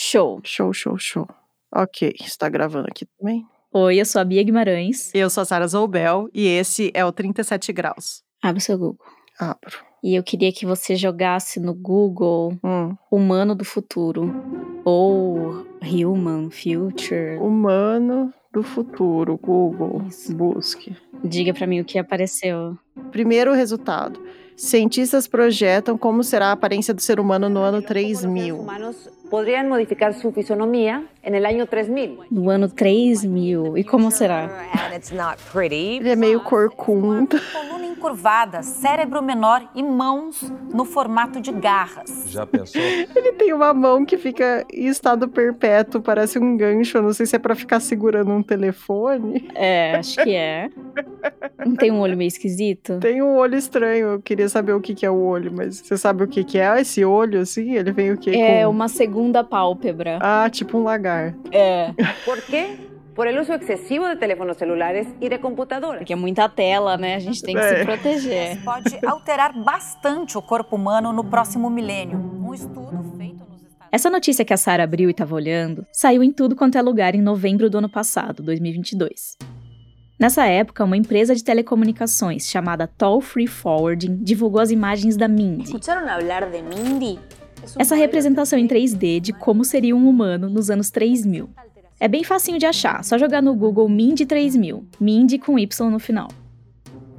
Show. 0.00 0.42
Show, 0.44 0.74
show, 0.74 0.98
show. 0.98 1.26
Ok, 1.74 2.12
está 2.20 2.50
gravando 2.50 2.86
aqui 2.86 3.06
também. 3.18 3.46
Oi, 3.72 3.98
eu 3.98 4.04
sou 4.04 4.20
a 4.20 4.24
Bia 4.26 4.42
Guimarães. 4.42 5.10
Eu 5.14 5.30
sou 5.30 5.40
a 5.40 5.44
Sara 5.46 5.66
Zoubel 5.66 6.28
e 6.34 6.46
esse 6.46 6.90
é 6.92 7.02
o 7.02 7.10
37 7.10 7.72
Graus. 7.72 8.22
Abre 8.42 8.58
o 8.58 8.62
seu 8.62 8.76
Google. 8.76 8.98
Abro. 9.40 9.78
E 10.04 10.14
eu 10.14 10.22
queria 10.22 10.52
que 10.52 10.66
você 10.66 10.96
jogasse 10.96 11.58
no 11.58 11.72
Google 11.72 12.58
Hum. 12.62 12.94
Humano 13.10 13.54
do 13.54 13.64
Futuro. 13.64 14.34
Ou 14.84 15.66
Human 15.82 16.50
Future. 16.50 17.38
Humano 17.40 18.34
do 18.52 18.62
futuro, 18.62 19.38
Google. 19.38 20.02
Isso. 20.08 20.34
Busque. 20.36 20.94
Diga 21.24 21.54
pra 21.54 21.66
mim 21.66 21.80
o 21.80 21.84
que 21.86 21.98
apareceu. 21.98 22.76
Primeiro 23.10 23.54
resultado. 23.54 24.20
Cientistas 24.56 25.26
projetam 25.26 25.98
como 25.98 26.22
será 26.22 26.48
a 26.48 26.52
aparência 26.52 26.94
do 26.94 27.00
ser 27.02 27.18
humano 27.18 27.48
no 27.48 27.60
ano 27.60 27.80
3000. 27.82 28.58
humanos 28.58 29.08
podrían 29.30 29.68
modificar 29.68 30.14
su 30.14 30.32
fisonomía 30.32 31.04
en 31.22 31.34
el 31.34 31.44
año 31.46 31.66
3000. 31.66 32.18
No 32.30 32.50
ano 32.50 32.68
3000. 32.68 33.76
E 33.76 33.84
como 33.84 34.10
será? 34.10 34.44
And 34.72 34.94
it's 34.96 35.12
not 35.12 35.36
pretty. 35.52 35.96
Ele 35.98 36.10
é 36.10 36.16
meio 36.16 36.40
corcunda. 36.42 37.38
Coluna 37.52 37.86
encurvada, 37.86 38.62
cérebro 38.62 39.22
menor 39.22 39.68
e 39.74 39.82
mãos 39.82 40.52
no 40.72 40.84
formato 40.84 41.40
de 41.40 41.50
garras. 41.50 42.26
Já 42.30 42.46
pensou? 42.46 42.80
Ele 42.80 43.32
tem 43.32 43.52
uma 43.52 43.72
mão 43.74 44.04
que 44.04 44.16
fica 44.16 44.64
em 44.72 44.86
estado 44.86 45.26
perpétuo, 45.28 46.00
parece 46.00 46.38
um 46.38 46.56
gancho. 46.56 46.98
Eu 46.98 47.02
não 47.02 47.12
sei 47.12 47.26
se 47.26 47.34
é 47.34 47.38
pra 47.38 47.54
ficar 47.54 47.80
segurando 47.80 48.30
um 48.30 48.42
telefone. 48.42 49.48
É, 49.54 49.94
acho 49.96 50.22
que 50.22 50.34
é. 50.34 50.68
Não 51.64 51.74
tem 51.74 51.90
um 51.90 51.98
olho 52.00 52.16
meio 52.16 52.28
esquisito? 52.28 52.98
Tem 53.00 53.20
um 53.22 53.34
olho 53.36 53.56
estranho. 53.56 54.06
Eu 54.08 54.20
queria 54.22 54.48
saber 54.48 54.72
o 54.72 54.80
que, 54.80 54.94
que 54.94 55.04
é 55.06 55.10
o 55.10 55.18
olho, 55.18 55.50
mas 55.52 55.78
você 55.80 55.96
sabe 55.96 56.22
o 56.22 56.28
que, 56.28 56.44
que 56.44 56.58
é 56.58 56.80
esse 56.80 57.04
olho, 57.04 57.40
assim? 57.40 57.72
Ele 57.74 57.90
vem 57.92 58.12
o 58.12 58.18
quê? 58.18 58.30
É 58.30 58.64
Com- 58.64 58.70
uma 58.70 58.88
segunda 58.88 59.15
pálpebra. 59.48 60.18
Ah, 60.20 60.48
tipo 60.50 60.78
um 60.78 60.84
lagarto. 60.84 61.38
É. 61.52 61.92
¿Por 62.24 62.40
qué? 62.42 62.76
Por 63.14 63.26
el 63.26 63.38
uso 63.38 63.54
excesivo 63.54 64.06
de 64.06 64.16
teléfonos 64.16 64.58
celulares 64.58 65.06
y 65.20 65.28
de 65.30 65.38
computadoras. 65.38 65.98
Porque 66.00 66.12
é 66.12 66.16
muita 66.16 66.48
tela, 66.50 66.98
né? 66.98 67.14
A 67.14 67.18
gente 67.18 67.40
tem 67.42 67.54
que 67.54 67.62
É. 67.62 67.78
se 67.78 67.84
proteger. 67.86 68.62
Pode 68.62 68.98
alterar 69.06 69.52
bastante 69.54 70.36
o 70.36 70.42
corpo 70.42 70.76
humano 70.76 71.12
no 71.14 71.24
próximo 71.24 71.70
milênio. 71.70 72.18
Um 72.18 72.52
estudo 72.52 73.02
feito 73.16 73.38
nos 73.48 73.62
Estados 73.62 73.88
Essa 73.90 74.10
notícia 74.10 74.44
que 74.44 74.52
a 74.52 74.56
Sara 74.58 74.84
abriu 74.84 75.08
e 75.08 75.12
estava 75.12 75.34
olhando 75.34 75.86
saiu 75.90 76.22
em 76.22 76.30
tudo 76.30 76.54
quanto 76.54 76.76
é 76.76 76.82
lugar 76.82 77.14
em 77.14 77.22
novembro 77.22 77.70
do 77.70 77.78
ano 77.78 77.88
passado, 77.88 78.42
2022. 78.42 79.38
Nessa 80.18 80.46
época, 80.46 80.82
uma 80.84 80.96
empresa 80.96 81.34
de 81.34 81.42
telecomunicações 81.44 82.48
chamada 82.48 82.86
Toll 82.86 83.20
Free 83.20 83.46
Forwarding 83.46 84.16
divulgou 84.22 84.60
as 84.60 84.70
imagens 84.70 85.14
da 85.16 85.28
Mindy, 85.28 85.64
¿Escucharon 85.64 86.08
hablar 86.08 86.50
de 86.50 86.62
Mindy? 86.62 87.18
Essa 87.78 87.94
representação 87.94 88.58
em 88.58 88.66
3D 88.66 89.20
de 89.20 89.32
como 89.32 89.64
seria 89.64 89.96
um 89.96 90.08
humano 90.08 90.48
nos 90.48 90.70
anos 90.70 90.90
3000. 90.90 91.48
É 91.98 92.08
bem 92.08 92.22
facinho 92.22 92.58
de 92.58 92.66
achar, 92.66 93.02
só 93.02 93.16
jogar 93.16 93.42
no 93.42 93.54
Google 93.54 93.88
Mindy 93.88 94.26
3000, 94.26 94.84
Mindy 95.00 95.38
com 95.38 95.58
Y 95.58 95.90
no 95.90 95.98
final. 95.98 96.28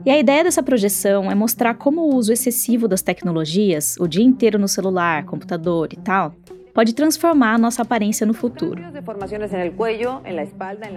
E 0.05 0.09
a 0.09 0.17
ideia 0.17 0.43
dessa 0.43 0.63
projeção 0.63 1.29
é 1.29 1.35
mostrar 1.35 1.73
como 1.73 2.01
o 2.01 2.15
uso 2.15 2.31
excessivo 2.31 2.87
das 2.87 3.01
tecnologias, 3.01 3.97
o 3.99 4.07
dia 4.07 4.23
inteiro 4.23 4.59
no 4.59 4.67
celular, 4.67 5.25
computador 5.25 5.89
e 5.91 5.97
tal, 5.97 6.33
pode 6.77 6.93
transformar 6.93 7.55
a 7.55 7.57
nossa 7.57 7.81
aparência 7.81 8.23
no 8.23 8.35
futuro. 8.35 8.79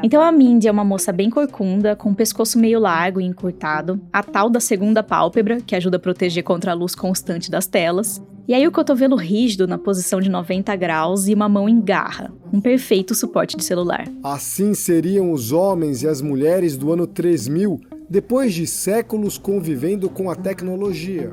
Então 0.02 0.20
a 0.20 0.30
Mindy 0.30 0.68
é 0.68 0.70
uma 0.70 0.84
moça 0.84 1.10
bem 1.10 1.30
corcunda, 1.30 1.96
com 1.96 2.10
o 2.10 2.14
pescoço 2.14 2.58
meio 2.58 2.78
largo 2.78 3.18
e 3.18 3.24
encurtado, 3.24 3.98
a 4.12 4.22
tal 4.22 4.50
da 4.50 4.60
segunda 4.60 5.02
pálpebra, 5.02 5.58
que 5.62 5.74
ajuda 5.74 5.96
a 5.96 6.00
proteger 6.00 6.44
contra 6.44 6.72
a 6.72 6.74
luz 6.74 6.94
constante 6.94 7.50
das 7.50 7.66
telas, 7.66 8.22
e 8.50 8.52
aí 8.52 8.66
o 8.66 8.72
cotovelo 8.72 9.14
rígido 9.14 9.68
na 9.68 9.78
posição 9.78 10.20
de 10.20 10.28
90 10.28 10.74
graus 10.74 11.28
e 11.28 11.34
uma 11.34 11.48
mão 11.48 11.68
em 11.68 11.80
garra, 11.80 12.32
um 12.52 12.60
perfeito 12.60 13.14
suporte 13.14 13.56
de 13.56 13.62
celular. 13.62 14.08
Assim 14.24 14.74
seriam 14.74 15.30
os 15.30 15.52
homens 15.52 16.02
e 16.02 16.08
as 16.08 16.20
mulheres 16.20 16.76
do 16.76 16.92
ano 16.92 17.06
3000, 17.06 17.80
depois 18.10 18.52
de 18.52 18.66
séculos 18.66 19.38
convivendo 19.38 20.10
com 20.10 20.28
a 20.28 20.34
tecnologia. 20.34 21.32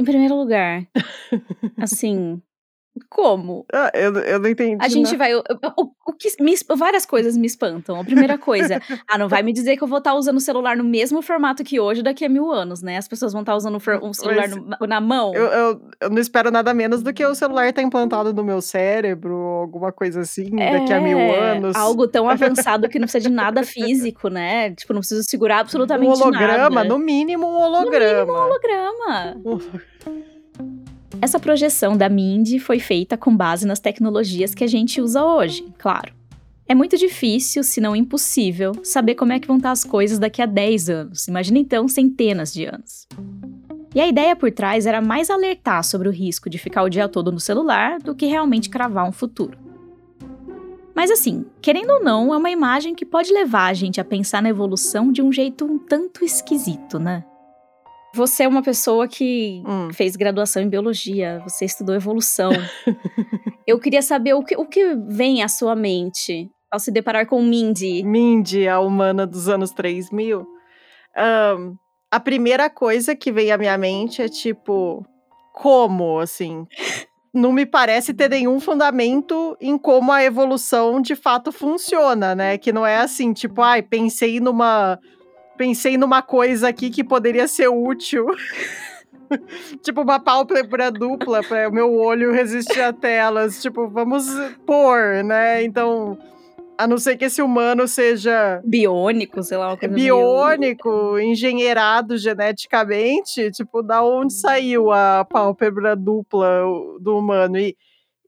Em 0.00 0.04
primeiro 0.04 0.34
lugar, 0.34 0.88
assim, 1.76 2.40
como? 3.08 3.64
Ah, 3.72 3.90
eu, 3.94 4.14
eu 4.20 4.38
não 4.38 4.48
entendi. 4.48 4.76
A 4.84 4.88
gente 4.88 5.12
né? 5.12 5.16
vai. 5.18 5.34
O, 5.34 5.40
o- 5.40 5.90
o 6.08 6.12
que 6.12 6.28
me 6.40 6.54
várias 6.76 7.04
coisas 7.04 7.36
me 7.36 7.46
espantam. 7.46 8.00
A 8.00 8.04
primeira 8.04 8.38
coisa, 8.38 8.80
ah, 9.08 9.18
não 9.18 9.28
vai 9.28 9.42
me 9.42 9.52
dizer 9.52 9.76
que 9.76 9.82
eu 9.84 9.88
vou 9.88 9.98
estar 9.98 10.14
usando 10.14 10.36
o 10.36 10.40
celular 10.40 10.76
no 10.76 10.84
mesmo 10.84 11.20
formato 11.22 11.62
que 11.64 11.78
hoje 11.80 12.02
daqui 12.02 12.24
a 12.24 12.28
mil 12.28 12.50
anos, 12.50 12.82
né? 12.82 12.96
As 12.96 13.08
pessoas 13.08 13.32
vão 13.32 13.42
estar 13.42 13.54
usando 13.56 13.74
o 13.76 14.06
um 14.06 14.12
celular 14.12 14.48
Mas- 14.48 14.78
no- 14.80 14.86
na 14.86 15.00
mão. 15.00 15.34
Eu, 15.34 15.44
eu, 15.46 15.80
eu 16.02 16.10
não 16.10 16.18
espero 16.18 16.50
nada 16.50 16.72
menos 16.72 17.02
do 17.02 17.12
que 17.12 17.24
o 17.24 17.34
celular 17.34 17.72
tá 17.72 17.82
implantado 17.82 18.32
no 18.32 18.42
meu 18.44 18.60
cérebro, 18.62 19.34
alguma 19.36 19.92
coisa 19.92 20.20
assim, 20.20 20.50
daqui 20.50 20.92
a 20.92 21.00
mil 21.00 21.18
É, 21.18 21.52
anos. 21.52 21.76
Algo 21.76 22.06
tão 22.08 22.28
avançado 22.30 22.88
que 22.88 22.98
não 22.98 23.04
precisa 23.06 23.28
de 23.28 23.34
nada 23.34 23.62
físico, 23.62 24.28
né? 24.28 24.70
Tipo, 24.74 24.92
não 24.92 25.00
precisa 25.00 25.22
segurar 25.22 25.56
um 25.56 25.60
absolutamente 25.60 26.20
holograma, 26.22 26.70
nada. 26.76 26.88
no 26.88 26.98
mínimo 26.98 27.46
um 27.46 27.60
holograma. 27.60 28.32
holograma. 28.32 29.36
Essa 31.20 31.40
projeção 31.40 31.96
da 31.96 32.08
Mindy 32.08 32.58
foi 32.58 32.78
feita 32.78 33.16
com 33.16 33.34
base 33.34 33.66
nas 33.66 33.80
tecnologias 33.80 34.54
que 34.54 34.62
a 34.62 34.66
gente 34.66 35.00
usa 35.00 35.24
hoje, 35.24 35.66
claro. 35.78 36.14
É 36.68 36.74
muito 36.74 36.96
difícil, 36.98 37.62
se 37.62 37.80
não 37.80 37.96
impossível, 37.96 38.72
saber 38.82 39.14
como 39.14 39.32
é 39.32 39.38
que 39.38 39.46
vão 39.46 39.56
estar 39.56 39.70
as 39.70 39.84
coisas 39.84 40.18
daqui 40.18 40.42
a 40.42 40.46
10 40.46 40.90
anos. 40.90 41.28
Imagina 41.28 41.58
então 41.58 41.88
centenas 41.88 42.52
de 42.52 42.64
anos. 42.64 43.06
E 43.94 44.00
a 44.00 44.06
ideia 44.06 44.36
por 44.36 44.50
trás 44.50 44.84
era 44.84 45.00
mais 45.00 45.30
alertar 45.30 45.82
sobre 45.84 46.08
o 46.08 46.12
risco 46.12 46.50
de 46.50 46.58
ficar 46.58 46.82
o 46.82 46.88
dia 46.88 47.08
todo 47.08 47.32
no 47.32 47.40
celular 47.40 47.98
do 47.98 48.14
que 48.14 48.26
realmente 48.26 48.68
cravar 48.68 49.08
um 49.08 49.12
futuro. 49.12 49.56
Mas 50.94 51.10
assim, 51.10 51.46
querendo 51.62 51.90
ou 51.90 52.02
não, 52.02 52.34
é 52.34 52.36
uma 52.36 52.50
imagem 52.50 52.94
que 52.94 53.06
pode 53.06 53.32
levar 53.32 53.66
a 53.66 53.74
gente 53.74 54.00
a 54.00 54.04
pensar 54.04 54.42
na 54.42 54.48
evolução 54.48 55.12
de 55.12 55.22
um 55.22 55.32
jeito 55.32 55.64
um 55.64 55.78
tanto 55.78 56.24
esquisito, 56.24 56.98
né? 56.98 57.24
Você 58.16 58.44
é 58.44 58.48
uma 58.48 58.62
pessoa 58.62 59.06
que 59.06 59.62
Hum. 59.66 59.90
fez 59.92 60.16
graduação 60.16 60.62
em 60.62 60.68
biologia, 60.70 61.38
você 61.46 61.66
estudou 61.66 61.94
evolução. 61.94 62.50
Eu 63.66 63.78
queria 63.78 64.00
saber 64.00 64.32
o 64.32 64.42
que, 64.42 64.56
o 64.56 64.64
que 64.64 64.94
vem 65.08 65.42
à 65.42 65.48
sua 65.48 65.76
mente 65.76 66.48
ao 66.70 66.80
se 66.80 66.90
deparar 66.90 67.26
com 67.26 67.42
Mindy. 67.42 68.02
Mindy, 68.02 68.66
a 68.66 68.80
humana 68.80 69.26
dos 69.26 69.48
anos 69.48 69.70
3000. 69.70 70.46
Ahn, 71.16 71.74
a 72.10 72.18
primeira 72.18 72.70
coisa 72.70 73.14
que 73.14 73.30
vem 73.30 73.52
à 73.52 73.58
minha 73.58 73.76
mente 73.76 74.22
é 74.22 74.28
tipo, 74.28 75.04
como, 75.52 76.18
assim? 76.18 76.66
Não 77.34 77.52
me 77.52 77.66
parece 77.66 78.14
ter 78.14 78.30
nenhum 78.30 78.58
fundamento 78.58 79.56
em 79.60 79.76
como 79.76 80.10
a 80.10 80.24
evolução 80.24 81.00
de 81.02 81.14
fato 81.14 81.52
funciona, 81.52 82.34
né? 82.34 82.56
Que 82.56 82.72
não 82.72 82.86
é 82.86 82.96
assim, 82.98 83.32
tipo, 83.32 83.60
ai, 83.60 83.82
pensei 83.82 84.40
numa. 84.40 84.98
Pensei 85.56 85.96
numa 85.96 86.22
coisa 86.22 86.68
aqui 86.68 86.90
que 86.90 87.02
poderia 87.02 87.48
ser 87.48 87.68
útil. 87.68 88.26
tipo, 89.82 90.02
uma 90.02 90.20
pálpebra 90.20 90.90
dupla 90.90 91.42
para 91.42 91.68
o 91.68 91.72
meu 91.72 91.92
olho 91.94 92.32
resistir 92.32 92.80
a 92.80 92.92
telas. 92.92 93.60
Tipo, 93.60 93.88
vamos 93.88 94.26
pôr, 94.64 95.24
né? 95.24 95.62
Então, 95.64 96.18
a 96.78 96.86
não 96.86 96.98
ser 96.98 97.16
que 97.16 97.24
esse 97.24 97.40
humano 97.40 97.88
seja 97.88 98.60
Biônico, 98.64 99.42
sei 99.42 99.56
lá, 99.56 99.68
uma 99.68 99.76
coisa 99.76 99.94
meio- 99.94 100.16
biônico, 100.16 101.18
engenheirado 101.18 102.16
geneticamente, 102.18 103.50
tipo, 103.50 103.82
da 103.82 104.02
onde 104.02 104.34
saiu 104.34 104.92
a 104.92 105.24
pálpebra 105.24 105.96
dupla 105.96 106.46
do 107.00 107.16
humano? 107.18 107.58
E, 107.58 107.76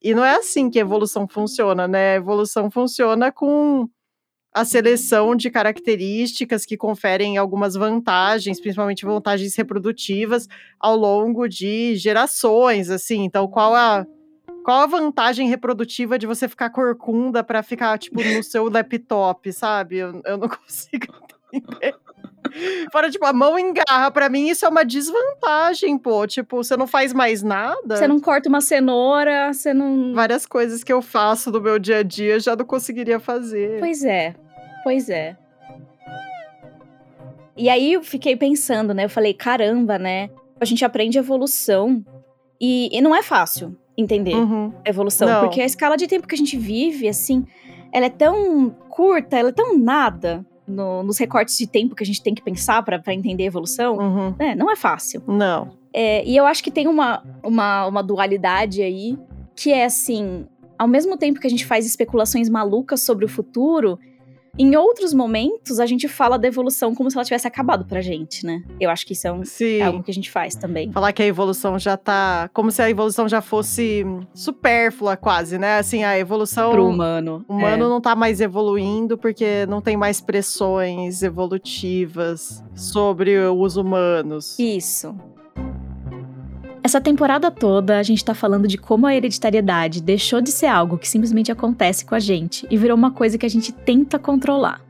e 0.03 0.15
não 0.15 0.25
é 0.25 0.37
assim 0.37 0.71
que 0.71 0.79
a 0.79 0.83
evolução 0.83 1.29
funciona, 1.29 1.87
né? 1.87 2.13
A 2.13 2.17
evolução 2.17 2.71
funciona 2.71 3.31
com 3.31 3.89
a 4.53 4.65
seleção 4.65 5.37
de 5.37 5.51
características 5.51 6.65
que 6.65 6.77
conferem 6.77 7.37
algumas 7.37 7.75
vantagens, 7.75 8.61
principalmente 8.61 9.05
vantagens 9.05 9.55
reprodutivas, 9.55 10.49
ao 10.81 10.97
longo 10.97 11.49
de 11.49 11.97
gerações, 11.97 12.91
assim. 12.91 13.25
Então, 13.25 13.47
qual 13.47 13.75
a 13.75 14.07
qual 14.65 14.83
a 14.83 14.87
vantagem 14.87 15.49
reprodutiva 15.49 16.19
de 16.19 16.27
você 16.27 16.47
ficar 16.47 16.69
corcunda 16.69 17.43
pra 17.43 17.63
ficar, 17.63 17.99
tipo, 17.99 18.23
no 18.23 18.43
seu 18.43 18.69
laptop, 18.69 19.51
sabe? 19.51 19.97
Eu, 19.97 20.21
eu 20.27 20.37
não 20.37 20.49
consigo 20.49 21.07
entender. 21.51 21.95
Fora, 22.93 23.11
tipo, 23.11 23.25
a 23.27 23.33
mão 23.33 23.59
em 23.59 23.73
garra, 23.75 24.11
pra 24.11 24.29
mim 24.29 24.49
isso 24.49 24.65
é 24.65 24.69
uma 24.69 24.85
desvantagem, 24.85 25.99
pô. 25.99 26.27
Tipo, 26.27 26.57
você 26.63 26.77
não 26.77 26.87
faz 26.87 27.13
mais 27.13 27.43
nada. 27.43 27.97
Você 27.97 28.07
não 28.09 28.19
corta 28.21 28.49
uma 28.49 28.61
cenoura, 28.61 29.53
você 29.53 29.75
não. 29.75 30.15
Várias 30.15 30.47
coisas 30.47 30.83
que 30.83 30.93
eu 30.93 31.03
faço 31.03 31.51
no 31.51 31.61
meu 31.61 31.79
dia 31.79 31.99
a 31.99 32.03
dia 32.03 32.39
já 32.41 32.57
não 32.57 32.65
conseguiria 32.65 33.21
fazer. 33.21 33.79
Pois 33.81 34.03
é, 34.05 34.35
pois 34.83 35.09
é. 35.11 35.37
E 37.57 37.69
aí 37.69 37.93
eu 37.95 38.03
fiquei 38.03 38.37
pensando, 38.37 38.95
né? 38.95 39.05
Eu 39.05 39.11
falei, 39.11 39.35
caramba, 39.35 39.99
né? 39.99 40.31
A 40.61 40.65
gente 40.65 40.85
aprende 40.85 41.19
evolução 41.19 42.05
e, 42.61 42.89
e 42.97 43.01
não 43.01 43.15
é 43.15 43.23
fácil 43.23 43.77
entender 43.97 44.35
Uhum. 44.35 44.73
a 44.87 44.89
evolução, 44.89 45.29
Não. 45.29 45.41
porque 45.41 45.61
a 45.61 45.67
escala 45.67 45.97
de 45.97 46.07
tempo 46.07 46.27
que 46.29 46.35
a 46.35 46.39
gente 46.39 46.57
vive, 46.57 47.09
assim, 47.09 47.45
ela 47.93 48.07
é 48.07 48.11
tão 48.11 48.71
curta, 48.89 49.37
ela 49.37 49.49
é 49.49 49.53
tão 49.53 49.77
nada, 49.77 50.47
no- 50.69 51.03
nos 51.03 51.19
recortes 51.19 51.57
de 51.57 51.67
tempo 51.67 51.95
que 51.95 52.03
a 52.03 52.07
gente 52.07 52.23
tem 52.23 52.35
que 52.35 52.43
pensar 52.43 52.83
pra 52.85 52.99
pra 52.99 53.15
entender 53.15 53.45
a 53.45 53.47
evolução. 53.47 53.97
Uhum. 53.97 54.35
É, 54.39 54.55
não 54.55 54.71
é 54.71 54.77
fácil. 54.77 55.23
Não. 55.27 55.71
É, 55.93 56.25
e 56.25 56.37
eu 56.37 56.45
acho 56.47 56.63
que 56.63 56.71
tem 56.71 56.87
uma, 56.87 57.23
uma, 57.43 57.87
uma 57.87 58.03
dualidade 58.03 58.83
aí, 58.83 59.19
que 59.57 59.73
é 59.73 59.85
assim: 59.85 60.47
ao 60.79 60.87
mesmo 60.87 61.17
tempo 61.17 61.41
que 61.41 61.47
a 61.47 61.51
gente 61.51 61.65
faz 61.67 61.87
especulações 61.87 62.49
malucas 62.49 63.01
sobre 63.03 63.25
o 63.25 63.29
futuro, 63.29 63.99
em 64.57 64.77
outros 64.77 65.13
momentos 65.13 65.79
a 65.81 65.87
gente 65.87 66.07
fala 66.09 66.39
da 66.39 66.47
evolução 66.49 66.95
como 66.95 67.11
se 67.11 67.17
ela 67.17 67.25
tivesse 67.25 67.47
acabado 67.47 67.85
pra 67.85 68.01
gente, 68.01 68.47
né? 68.47 68.63
Eu 68.81 68.91
acho 68.91 69.05
que 69.07 69.13
isso 69.13 69.27
é, 69.27 69.33
um- 69.33 69.43
é 69.61 69.83
algo 69.83 70.03
que 70.03 70.11
a 70.11 70.15
gente 70.15 70.31
faz 70.31 70.55
também. 70.55 70.91
Falar 70.93 71.13
que 71.13 71.23
a 71.23 71.27
evolução 71.27 71.79
já 71.79 71.97
tá. 71.97 72.49
Como 72.53 72.71
se 72.71 72.81
a 72.83 72.89
evolução 72.91 73.29
já 73.29 73.41
fosse 73.41 74.05
supérflua, 74.35 75.17
quase, 75.17 75.59
né? 75.59 75.79
Assim, 75.79 76.05
a 76.05 76.19
evolução. 76.19 76.71
Pro 76.71 76.87
humano. 76.87 77.45
O 77.49 77.55
humano 77.55 77.85
É. 77.85 77.89
não 77.89 78.01
tá 78.01 78.15
mais 78.17 78.41
evoluindo 78.41 79.19
porque 79.19 79.67
não 79.67 79.81
tem 79.81 79.97
mais 79.97 80.21
pressões 80.21 81.23
evolutivas 81.23 82.63
sobre 82.75 83.39
os 83.39 83.77
humanos. 83.77 84.59
Isso. 84.59 85.15
Essa 86.83 87.01
temporada 87.01 87.51
toda 87.51 87.99
a 87.99 88.03
gente 88.03 88.25
tá 88.25 88.35
falando 88.35 88.67
de 88.67 88.79
como 88.79 89.07
a 89.07 89.15
hereditariedade 89.15 90.01
deixou 90.03 90.41
de 90.41 90.51
ser 90.51 90.67
algo 90.67 90.97
que 90.97 91.09
simplesmente 91.09 91.51
acontece 91.51 92.05
com 92.05 92.15
a 92.15 92.21
gente 92.21 92.67
e 92.71 92.77
virou 92.77 92.97
uma 92.97 93.11
coisa 93.11 93.37
que 93.37 93.45
a 93.45 93.51
gente 93.51 93.73
tenta 93.73 94.19
controlar. 94.19 94.81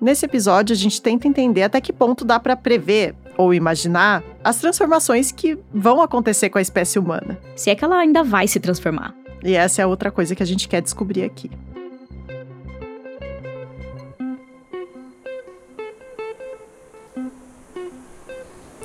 Nesse 0.00 0.24
episódio, 0.24 0.72
a 0.72 0.76
gente 0.76 1.00
tenta 1.02 1.28
entender 1.28 1.62
até 1.62 1.80
que 1.80 1.92
ponto 1.92 2.24
dá 2.24 2.40
pra 2.40 2.56
prever 2.56 3.14
ou 3.36 3.52
imaginar 3.52 4.22
as 4.42 4.58
transformações 4.58 5.30
que 5.32 5.58
vão 5.72 6.00
acontecer 6.00 6.50
com 6.50 6.58
a 6.58 6.62
espécie 6.62 6.98
humana. 6.98 7.38
Se 7.56 7.70
é 7.70 7.74
que 7.74 7.84
ela 7.84 7.98
ainda 7.98 8.22
vai 8.22 8.46
se 8.46 8.60
transformar. 8.60 9.14
E 9.42 9.54
essa 9.54 9.82
é 9.82 9.86
outra 9.86 10.10
coisa 10.10 10.34
que 10.34 10.42
a 10.42 10.46
gente 10.46 10.68
quer 10.68 10.80
descobrir 10.80 11.24
aqui. 11.24 11.50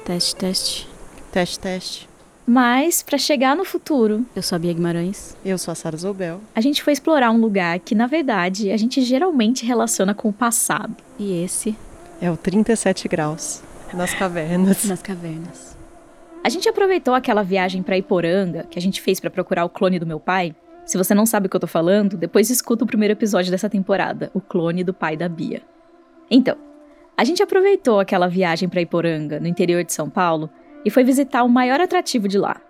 Teste, 0.04 0.36
teste. 0.36 0.88
Teste, 1.32 1.60
teste. 1.60 2.15
Mas, 2.48 3.02
pra 3.02 3.18
chegar 3.18 3.56
no 3.56 3.66
futuro, 3.66 4.24
Eu 4.36 4.42
sou 4.44 4.56
a 4.56 4.60
Bia 4.60 4.72
Guimarães. 4.74 5.36
Eu 5.44 5.58
sou 5.58 5.72
a 5.72 5.76
Sara 5.76 5.98
Zobel. 5.98 6.40
a 6.54 6.62
gente 6.62 6.84
foi 6.84 6.94
explorar 6.94 7.32
um 7.32 7.40
lugar 7.40 7.80
que, 7.80 7.96
na 7.96 8.06
verdade, 8.06 8.72
a 8.72 8.78
gente 8.78 9.02
geralmente 9.02 9.66
relaciona 9.66 10.14
com 10.14 10.30
o 10.30 10.34
passado. 10.34 10.96
E 11.18 11.44
esse, 11.44 11.76
É 12.22 12.30
o 12.30 12.38
37 12.38 13.08
graus 13.08 13.62
nas 13.94 14.14
cavernas. 14.14 14.86
nas 14.86 15.02
cavernas. 15.02 15.76
A 16.44 16.50
gente 16.50 16.70
aproveitou 16.70 17.16
aquela 17.16 17.42
viagem 17.42 17.82
pra 17.82 17.98
Iporanga 17.98 18.66
que 18.70 18.78
a 18.78 18.82
gente 18.82 19.02
fez 19.02 19.20
pra 19.20 19.32
procurar 19.32 19.66
o 19.66 19.70
clone 19.70 19.98
do 19.98 20.06
meu 20.06 20.20
pai. 20.20 20.56
Se 20.86 20.98
você 21.00 21.16
não 21.16 21.26
sabe 21.26 21.48
o 21.48 21.50
que 21.50 21.56
eu 21.56 21.60
tô 21.60 21.66
falando, 21.66 22.16
depois 22.16 22.52
escuta 22.52 22.84
o 22.84 22.88
primeiro 22.88 23.14
episódio 23.14 23.50
dessa 23.50 23.68
temporada, 23.68 24.30
o 24.36 24.40
clone 24.40 24.84
do 24.84 24.94
pai 24.94 25.18
da 25.18 25.28
Bia. 25.28 25.64
Então, 26.30 26.56
a 27.18 27.24
gente 27.24 27.42
aproveitou 27.42 28.00
aquela 28.00 28.28
viagem 28.28 28.70
pra 28.70 28.82
Iporanga, 28.82 29.40
no 29.40 29.48
interior 29.48 29.84
de 29.84 29.92
São 29.94 30.08
Paulo, 30.08 30.48
e 30.86 30.92
foi 30.92 31.04
visitar 31.04 31.44
o 31.44 31.50
maior 31.50 31.82
atrativo 31.82 32.28
de 32.28 32.38
lá. 32.38 32.62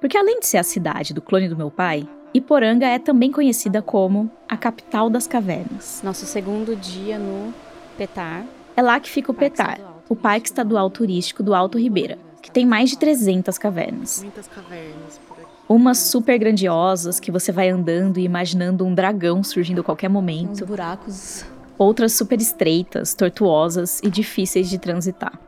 Porque 0.00 0.16
além 0.16 0.40
de 0.40 0.46
ser 0.46 0.56
a 0.56 0.62
cidade 0.62 1.12
do 1.12 1.20
clone 1.20 1.48
do 1.48 1.56
meu 1.56 1.70
pai, 1.70 2.08
Iporanga 2.32 2.86
é 2.86 2.98
também 2.98 3.30
conhecida 3.30 3.82
como 3.82 4.30
a 4.48 4.56
capital 4.56 5.10
das 5.10 5.26
cavernas. 5.26 6.00
Nosso 6.02 6.24
segundo 6.24 6.74
dia 6.74 7.18
no 7.18 7.52
Petar. 7.98 8.46
É 8.76 8.80
lá 8.80 8.98
que 8.98 9.10
fica 9.10 9.30
o 9.30 9.34
Parque 9.34 9.50
Petar, 9.50 9.72
Estadual 9.72 10.02
o 10.08 10.16
Parque 10.16 10.48
Estadual 10.48 10.90
Turístico 10.90 11.42
do 11.42 11.54
Alto 11.54 11.76
Ribeira, 11.76 12.18
que 12.40 12.50
tem 12.50 12.64
mais 12.64 12.88
de 12.88 12.98
300 12.98 13.58
cavernas. 13.58 14.22
Muitas 14.22 14.48
cavernas 14.48 15.20
por 15.28 15.36
aqui. 15.36 15.46
Umas 15.68 15.98
super 15.98 16.38
grandiosas 16.38 17.20
que 17.20 17.30
você 17.30 17.52
vai 17.52 17.68
andando 17.68 18.18
e 18.18 18.24
imaginando 18.24 18.86
um 18.86 18.94
dragão 18.94 19.42
surgindo 19.42 19.82
a 19.82 19.84
qualquer 19.84 20.08
Uns 20.08 20.12
momento. 20.12 20.64
buracos. 20.64 21.44
Outras 21.76 22.12
super 22.12 22.40
estreitas, 22.40 23.12
tortuosas 23.12 24.00
e 24.02 24.10
difíceis 24.10 24.70
de 24.70 24.78
transitar. 24.78 25.38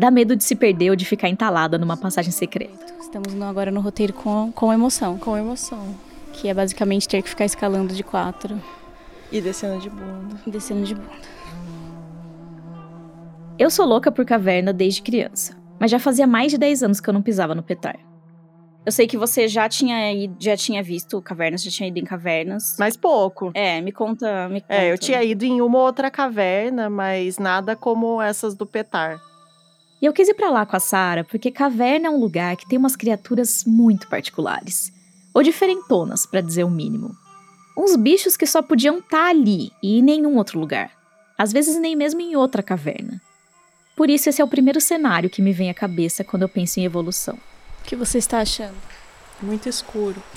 Dá 0.00 0.10
medo 0.10 0.34
de 0.34 0.42
se 0.42 0.54
perder 0.56 0.88
ou 0.88 0.96
de 0.96 1.04
ficar 1.04 1.28
entalada 1.28 1.76
numa 1.76 1.94
passagem 1.94 2.32
secreta. 2.32 2.86
Estamos 3.00 3.38
agora 3.42 3.70
no 3.70 3.80
roteiro 3.82 4.14
com, 4.14 4.50
com 4.50 4.72
emoção. 4.72 5.18
Com 5.18 5.36
emoção. 5.36 5.94
Que 6.32 6.48
é 6.48 6.54
basicamente 6.54 7.06
ter 7.06 7.20
que 7.22 7.28
ficar 7.28 7.44
escalando 7.44 7.92
de 7.92 8.02
quatro 8.02 8.58
E 9.30 9.42
descendo 9.42 9.78
de 9.78 9.90
bunda. 9.90 10.36
e 10.46 10.50
descendo 10.50 10.84
de 10.86 10.94
bunda. 10.94 11.10
Eu 13.58 13.68
sou 13.68 13.84
louca 13.84 14.10
por 14.10 14.24
caverna 14.24 14.72
desde 14.72 15.02
criança, 15.02 15.54
mas 15.78 15.90
já 15.90 15.98
fazia 15.98 16.26
mais 16.26 16.50
de 16.50 16.56
10 16.56 16.82
anos 16.82 16.98
que 17.00 17.10
eu 17.10 17.12
não 17.12 17.20
pisava 17.20 17.54
no 17.54 17.62
Petar. 17.62 17.98
Eu 18.86 18.92
sei 18.92 19.06
que 19.06 19.18
você 19.18 19.46
já 19.46 19.68
tinha, 19.68 20.10
ido- 20.14 20.36
já 20.40 20.56
tinha 20.56 20.82
visto 20.82 21.20
cavernas, 21.20 21.62
já 21.62 21.70
tinha 21.70 21.90
ido 21.90 21.98
em 21.98 22.04
cavernas. 22.04 22.74
Mas 22.78 22.96
pouco. 22.96 23.50
É, 23.52 23.78
me 23.82 23.92
conta, 23.92 24.48
me 24.48 24.62
conta. 24.62 24.72
É, 24.72 24.90
eu 24.90 24.96
tinha 24.96 25.22
ido 25.22 25.44
em 25.44 25.60
uma 25.60 25.78
outra 25.78 26.10
caverna, 26.10 26.88
mas 26.88 27.38
nada 27.38 27.76
como 27.76 28.22
essas 28.22 28.54
do 28.54 28.64
Petar. 28.64 29.20
E 30.00 30.06
eu 30.06 30.12
quis 30.12 30.28
ir 30.28 30.34
pra 30.34 30.50
lá 30.50 30.64
com 30.64 30.76
a 30.76 30.80
Sara 30.80 31.24
porque 31.24 31.50
caverna 31.50 32.06
é 32.06 32.10
um 32.10 32.18
lugar 32.18 32.56
que 32.56 32.66
tem 32.66 32.78
umas 32.78 32.96
criaturas 32.96 33.64
muito 33.66 34.08
particulares, 34.08 34.90
ou 35.34 35.42
diferentonas, 35.42 36.24
pra 36.24 36.40
dizer 36.40 36.64
o 36.64 36.70
mínimo. 36.70 37.14
Uns 37.76 37.96
bichos 37.96 38.36
que 38.36 38.46
só 38.46 38.62
podiam 38.62 38.98
estar 38.98 39.28
ali 39.28 39.70
e 39.82 39.98
em 39.98 40.02
nenhum 40.02 40.36
outro 40.36 40.58
lugar. 40.58 40.90
Às 41.36 41.52
vezes 41.52 41.78
nem 41.78 41.94
mesmo 41.94 42.20
em 42.20 42.34
outra 42.34 42.62
caverna. 42.62 43.20
Por 43.96 44.08
isso 44.08 44.28
esse 44.28 44.40
é 44.40 44.44
o 44.44 44.48
primeiro 44.48 44.80
cenário 44.80 45.28
que 45.28 45.42
me 45.42 45.52
vem 45.52 45.70
à 45.70 45.74
cabeça 45.74 46.24
quando 46.24 46.42
eu 46.42 46.48
penso 46.48 46.80
em 46.80 46.84
evolução. 46.84 47.38
O 47.80 47.84
que 47.84 47.94
você 47.94 48.18
está 48.18 48.40
achando? 48.40 48.76
Muito 49.42 49.68
escuro. 49.68 50.22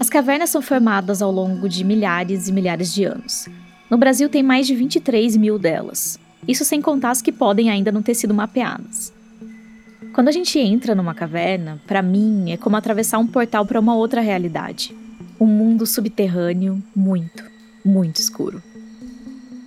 As 0.00 0.10
cavernas 0.10 0.50
são 0.50 0.60
formadas 0.60 1.22
ao 1.22 1.30
longo 1.30 1.68
de 1.68 1.84
milhares 1.84 2.48
e 2.48 2.52
milhares 2.52 2.92
de 2.92 3.04
anos. 3.04 3.48
No 3.88 3.96
Brasil 3.96 4.28
tem 4.28 4.42
mais 4.42 4.66
de 4.66 4.74
23 4.74 5.36
mil 5.36 5.58
delas. 5.58 6.18
Isso 6.46 6.64
sem 6.64 6.80
contar 6.80 7.10
as 7.10 7.22
que 7.22 7.32
podem 7.32 7.70
ainda 7.70 7.90
não 7.90 8.02
ter 8.02 8.14
sido 8.14 8.34
mapeadas. 8.34 9.12
Quando 10.12 10.28
a 10.28 10.32
gente 10.32 10.58
entra 10.58 10.94
numa 10.94 11.14
caverna, 11.14 11.80
pra 11.86 12.02
mim 12.02 12.52
é 12.52 12.56
como 12.56 12.76
atravessar 12.76 13.18
um 13.18 13.26
portal 13.26 13.66
para 13.66 13.80
uma 13.80 13.96
outra 13.96 14.20
realidade. 14.20 14.94
Um 15.40 15.46
mundo 15.46 15.86
subterrâneo 15.86 16.82
muito, 16.94 17.42
muito 17.84 18.20
escuro. 18.20 18.62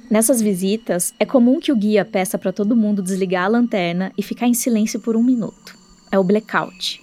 Nessas 0.09 0.41
visitas, 0.41 1.13
é 1.19 1.25
comum 1.25 1.59
que 1.59 1.71
o 1.71 1.75
guia 1.75 2.05
peça 2.05 2.37
para 2.37 2.53
todo 2.53 2.77
mundo 2.77 3.01
desligar 3.01 3.43
a 3.43 3.49
lanterna 3.49 4.13
e 4.17 4.23
ficar 4.23 4.47
em 4.47 4.53
silêncio 4.53 5.01
por 5.01 5.17
um 5.17 5.23
minuto. 5.23 5.77
É 6.09 6.17
o 6.17 6.23
blackout. 6.23 7.01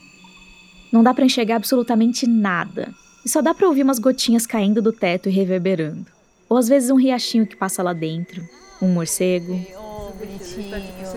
Não 0.90 1.02
dá 1.02 1.12
para 1.12 1.26
enxergar 1.26 1.56
absolutamente 1.56 2.26
nada, 2.26 2.94
e 3.24 3.28
só 3.28 3.42
dá 3.42 3.52
pra 3.52 3.68
ouvir 3.68 3.82
umas 3.82 3.98
gotinhas 3.98 4.46
caindo 4.46 4.80
do 4.80 4.92
teto 4.92 5.28
e 5.28 5.32
reverberando. 5.32 6.13
Ou 6.54 6.58
às 6.58 6.68
vezes 6.68 6.88
um 6.88 6.94
riachinho 6.94 7.44
que 7.44 7.56
passa 7.56 7.82
lá 7.82 7.92
dentro, 7.92 8.48
um 8.80 8.86
morcego. 8.86 9.60
bonitinho. 10.16 10.70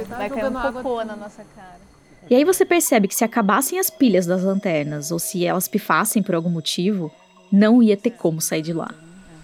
tá 0.10 0.18
Vai 0.18 0.30
cair 0.32 0.42
jogando 0.42 0.58
um 0.58 0.74
cocô 0.74 1.06
na 1.06 1.16
nossa 1.16 1.46
cara. 1.56 1.78
E 2.28 2.34
aí 2.34 2.44
você 2.44 2.66
percebe 2.66 3.08
que 3.08 3.14
se 3.14 3.24
acabassem 3.24 3.78
as 3.78 3.88
pilhas 3.88 4.26
das 4.26 4.42
lanternas, 4.42 5.12
ou 5.12 5.20
se 5.20 5.46
elas 5.46 5.68
pifassem 5.68 6.24
por 6.24 6.34
algum 6.34 6.50
motivo, 6.50 7.12
não 7.52 7.84
ia 7.84 7.96
ter 7.96 8.10
como 8.10 8.42
sair 8.42 8.64
de 8.64 8.74
lá. 8.74 8.90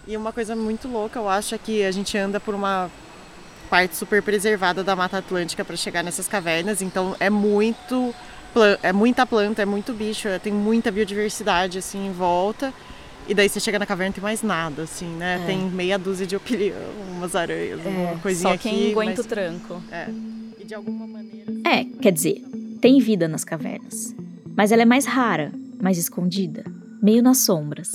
E 0.07 0.17
uma 0.17 0.33
coisa 0.33 0.55
muito 0.55 0.87
louca, 0.87 1.19
eu 1.19 1.29
acho, 1.29 1.53
é 1.53 1.59
que 1.59 1.83
a 1.83 1.91
gente 1.91 2.17
anda 2.17 2.39
por 2.39 2.55
uma 2.55 2.89
parte 3.69 3.95
super 3.95 4.23
preservada 4.23 4.83
da 4.83 4.95
Mata 4.95 5.19
Atlântica 5.19 5.63
para 5.63 5.75
chegar 5.75 6.03
nessas 6.03 6.27
cavernas, 6.27 6.81
então 6.81 7.15
é 7.19 7.29
muito 7.29 8.15
é 8.81 8.91
muita 8.91 9.27
planta, 9.27 9.61
é 9.61 9.65
muito 9.65 9.93
bicho, 9.93 10.27
tem 10.41 10.53
muita 10.53 10.91
biodiversidade 10.91 11.77
assim 11.77 12.07
em 12.07 12.11
volta. 12.11 12.73
E 13.27 13.33
daí 13.33 13.47
você 13.47 13.59
chega 13.59 13.79
na 13.79 13.85
caverna 13.85 14.11
e 14.11 14.13
tem 14.15 14.23
mais 14.23 14.41
nada, 14.43 14.83
assim, 14.83 15.07
né? 15.15 15.39
É. 15.41 15.45
Tem 15.45 15.57
meia 15.69 15.97
dúzia 15.97 16.25
de 16.27 16.35
opilião, 16.35 16.77
umas 17.15 17.35
aranhas, 17.35 17.79
uma 17.85 18.17
coisinha 18.19 18.49
só 18.49 18.55
aqui. 18.55 18.69
quem 18.69 18.91
aguenta 18.91 19.11
mas- 19.17 19.25
o 19.25 19.29
tranco. 19.29 19.83
É. 19.91 20.07
E 20.59 20.65
de 20.65 20.73
alguma 20.75 21.07
maneira. 21.07 21.51
É, 21.65 21.85
quer 22.01 22.11
dizer, 22.11 22.41
tem 22.81 22.99
vida 22.99 23.27
nas 23.27 23.43
cavernas. 23.45 24.13
Mas 24.55 24.71
ela 24.71 24.81
é 24.81 24.85
mais 24.85 25.05
rara, 25.05 25.51
mais 25.81 25.97
escondida, 25.97 26.63
meio 27.01 27.23
nas 27.23 27.39
sombras. 27.39 27.91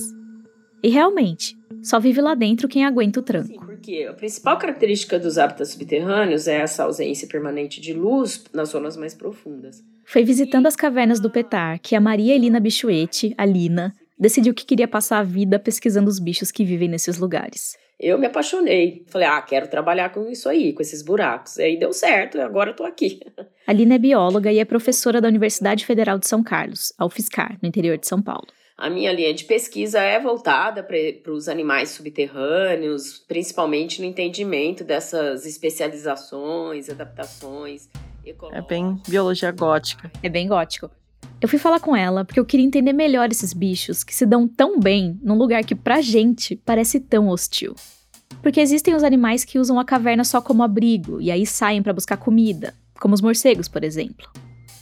E 0.81 0.89
realmente, 0.89 1.55
só 1.83 1.99
vive 1.99 2.21
lá 2.21 2.33
dentro 2.35 2.67
quem 2.67 2.85
aguenta 2.85 3.19
o 3.19 3.21
Sim, 3.21 3.25
tranco. 3.25 3.65
porque 3.65 4.07
a 4.09 4.13
principal 4.13 4.57
característica 4.57 5.19
dos 5.19 5.37
hábitats 5.37 5.69
subterrâneos 5.69 6.47
é 6.47 6.55
essa 6.57 6.83
ausência 6.83 7.27
permanente 7.27 7.79
de 7.79 7.93
luz 7.93 8.43
nas 8.53 8.69
zonas 8.69 8.97
mais 8.97 9.13
profundas. 9.13 9.83
Foi 10.05 10.23
visitando 10.23 10.65
as 10.65 10.75
cavernas 10.75 11.19
do 11.19 11.29
Petar 11.29 11.79
que 11.79 11.95
a 11.95 12.01
Maria 12.01 12.33
Elina 12.35 12.59
Bichuete, 12.59 13.33
a 13.37 13.45
Lina, 13.45 13.93
decidiu 14.19 14.53
que 14.53 14.65
queria 14.65 14.87
passar 14.87 15.19
a 15.19 15.23
vida 15.23 15.57
pesquisando 15.57 16.09
os 16.09 16.19
bichos 16.19 16.51
que 16.51 16.65
vivem 16.65 16.89
nesses 16.89 17.17
lugares. 17.17 17.77
Eu 17.99 18.17
me 18.17 18.27
apaixonei. 18.27 19.03
Falei, 19.07 19.27
ah, 19.27 19.41
quero 19.41 19.67
trabalhar 19.67 20.09
com 20.09 20.29
isso 20.29 20.47
aí, 20.47 20.71
com 20.71 20.81
esses 20.81 21.01
buracos. 21.01 21.59
Aí 21.59 21.77
deu 21.77 21.91
certo, 21.91 22.37
e 22.37 22.41
agora 22.41 22.69
eu 22.71 22.75
tô 22.75 22.83
aqui. 22.85 23.19
A 23.67 23.73
Lina 23.73 23.95
é 23.95 23.99
bióloga 23.99 24.51
e 24.51 24.57
é 24.59 24.65
professora 24.65 25.19
da 25.19 25.27
Universidade 25.27 25.85
Federal 25.85 26.17
de 26.17 26.27
São 26.27 26.41
Carlos, 26.41 26.91
a 26.97 27.05
UFSCar, 27.05 27.57
no 27.61 27.67
interior 27.67 27.97
de 27.97 28.07
São 28.07 28.21
Paulo. 28.21 28.47
A 28.77 28.89
minha 28.89 29.11
linha 29.11 29.33
de 29.33 29.43
pesquisa 29.43 29.99
é 29.99 30.17
voltada 30.19 30.81
para 30.81 31.31
os 31.33 31.49
animais 31.49 31.89
subterrâneos, 31.89 33.19
principalmente 33.27 33.99
no 34.01 34.07
entendimento 34.07 34.83
dessas 34.85 35.45
especializações, 35.45 36.89
adaptações 36.89 37.89
É 38.25 38.29
ecológicas. 38.29 38.67
bem 38.67 39.01
biologia 39.07 39.51
gótica. 39.51 40.11
É 40.23 40.29
bem 40.29 40.47
gótico. 40.47 40.89
Eu 41.41 41.47
fui 41.47 41.57
falar 41.57 41.79
com 41.79 41.95
ela 41.95 42.25
porque 42.25 42.39
eu 42.39 42.45
queria 42.45 42.65
entender 42.65 42.91
melhor 42.91 43.29
esses 43.31 43.53
bichos 43.53 44.03
que 44.03 44.13
se 44.13 44.25
dão 44.25 44.45
tão 44.45 44.77
bem 44.77 45.17
num 45.23 45.37
lugar 45.37 45.63
que 45.63 45.73
pra 45.73 46.01
gente 46.01 46.57
parece 46.57 46.99
tão 46.99 47.29
hostil. 47.29 47.75
Porque 48.41 48.59
existem 48.59 48.93
os 48.93 49.03
animais 49.03 49.45
que 49.45 49.57
usam 49.57 49.79
a 49.79 49.85
caverna 49.85 50.25
só 50.25 50.41
como 50.41 50.63
abrigo 50.63 51.21
e 51.21 51.31
aí 51.31 51.45
saem 51.45 51.81
para 51.81 51.93
buscar 51.93 52.17
comida, 52.17 52.73
como 52.99 53.13
os 53.13 53.21
morcegos, 53.21 53.69
por 53.69 53.85
exemplo. 53.85 54.29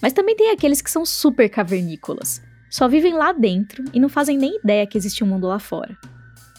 Mas 0.02 0.14
também 0.14 0.36
tem 0.36 0.50
aqueles 0.50 0.82
que 0.82 0.90
são 0.90 1.06
super 1.06 1.48
cavernícolas, 1.48 2.42
só 2.72 2.88
vivem 2.88 3.14
lá 3.14 3.32
dentro 3.34 3.84
e 3.94 4.00
não 4.00 4.10
fazem 4.10 4.38
nem 4.38 4.58
ideia 4.58 4.88
que 4.88 4.98
existe 4.98 5.24
um 5.24 5.28
mundo 5.28 5.48
lá 5.48 5.60
fora. 5.60 5.96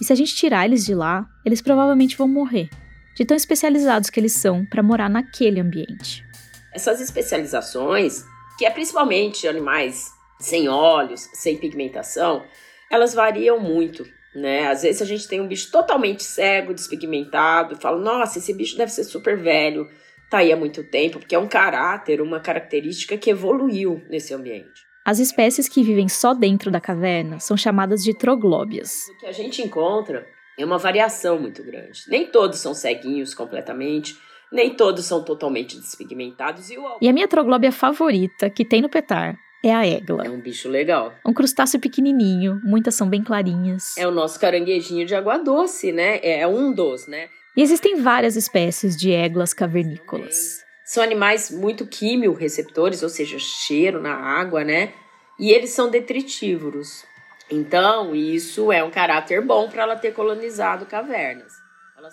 E 0.00 0.04
se 0.04 0.12
a 0.12 0.16
gente 0.16 0.34
tirar 0.34 0.64
eles 0.64 0.86
de 0.86 0.94
lá, 0.94 1.28
eles 1.44 1.60
provavelmente 1.60 2.16
vão 2.16 2.28
morrer, 2.28 2.70
de 3.16 3.24
tão 3.24 3.36
especializados 3.36 4.10
que 4.10 4.20
eles 4.20 4.32
são 4.32 4.64
para 4.64 4.82
morar 4.82 5.10
naquele 5.10 5.60
ambiente. 5.60 6.24
Essas 6.72 7.00
especializações, 7.00 8.24
que 8.58 8.66
é 8.66 8.70
principalmente 8.70 9.46
animais 9.46 10.12
sem 10.40 10.68
olhos, 10.68 11.28
sem 11.32 11.56
pigmentação, 11.56 12.44
elas 12.90 13.14
variam 13.14 13.58
muito, 13.60 14.04
né? 14.34 14.66
Às 14.66 14.82
vezes 14.82 15.00
a 15.00 15.04
gente 15.04 15.28
tem 15.28 15.40
um 15.40 15.48
bicho 15.48 15.70
totalmente 15.70 16.24
cego, 16.24 16.74
despigmentado, 16.74 17.74
e 17.74 17.80
fala, 17.80 17.98
nossa, 17.98 18.38
esse 18.38 18.52
bicho 18.52 18.76
deve 18.76 18.90
ser 18.90 19.04
super 19.04 19.38
velho, 19.38 19.88
tá 20.28 20.38
aí 20.38 20.52
há 20.52 20.56
muito 20.56 20.82
tempo, 20.82 21.18
porque 21.18 21.34
é 21.34 21.38
um 21.38 21.48
caráter, 21.48 22.20
uma 22.20 22.40
característica 22.40 23.16
que 23.16 23.30
evoluiu 23.30 24.02
nesse 24.10 24.34
ambiente. 24.34 24.86
As 25.04 25.18
espécies 25.18 25.68
que 25.68 25.82
vivem 25.82 26.08
só 26.08 26.34
dentro 26.34 26.70
da 26.70 26.80
caverna 26.80 27.40
são 27.40 27.56
chamadas 27.56 28.02
de 28.02 28.12
troglóbias. 28.12 29.06
O 29.08 29.20
que 29.20 29.26
a 29.26 29.32
gente 29.32 29.62
encontra 29.62 30.26
é 30.58 30.64
uma 30.64 30.76
variação 30.76 31.38
muito 31.38 31.62
grande. 31.62 32.02
Nem 32.08 32.26
todos 32.26 32.58
são 32.58 32.74
ceguinhos 32.74 33.32
completamente, 33.32 34.18
nem 34.52 34.74
todos 34.74 35.04
são 35.04 35.22
totalmente 35.22 35.76
despigmentados. 35.76 36.70
E, 36.70 36.78
o... 36.78 36.98
e 37.00 37.08
a 37.08 37.12
minha 37.12 37.28
troglóbia 37.28 37.72
favorita, 37.72 38.48
que 38.48 38.64
tem 38.64 38.82
no 38.82 38.88
petar, 38.88 39.38
é 39.64 39.74
a 39.74 39.86
égla. 39.86 40.24
É 40.26 40.30
um 40.30 40.40
bicho 40.40 40.68
legal. 40.68 41.12
Um 41.26 41.32
crustáceo 41.32 41.80
pequenininho, 41.80 42.60
muitas 42.64 42.94
são 42.94 43.08
bem 43.08 43.22
clarinhas. 43.22 43.96
É 43.96 44.06
o 44.06 44.10
nosso 44.10 44.38
caranguejinho 44.38 45.04
de 45.04 45.14
água 45.14 45.38
doce, 45.38 45.92
né? 45.92 46.20
É 46.22 46.46
um 46.46 46.72
dos, 46.72 47.06
né? 47.06 47.28
E 47.56 47.62
existem 47.62 47.96
várias 47.96 48.36
espécies 48.36 48.96
de 48.96 49.12
églas 49.12 49.52
cavernícolas. 49.52 50.60
São 50.84 51.02
animais 51.02 51.50
muito 51.50 51.86
quimio-receptores, 51.86 53.02
ou 53.02 53.08
seja, 53.08 53.36
cheiro 53.38 54.00
na 54.00 54.14
água, 54.14 54.64
né? 54.64 54.92
E 55.38 55.50
eles 55.50 55.70
são 55.70 55.90
detritívoros. 55.90 57.04
Então, 57.50 58.14
isso 58.14 58.70
é 58.70 58.84
um 58.84 58.90
caráter 58.90 59.44
bom 59.44 59.68
para 59.68 59.82
ela 59.82 59.96
ter 59.96 60.12
colonizado 60.12 60.86
cavernas. 60.86 61.52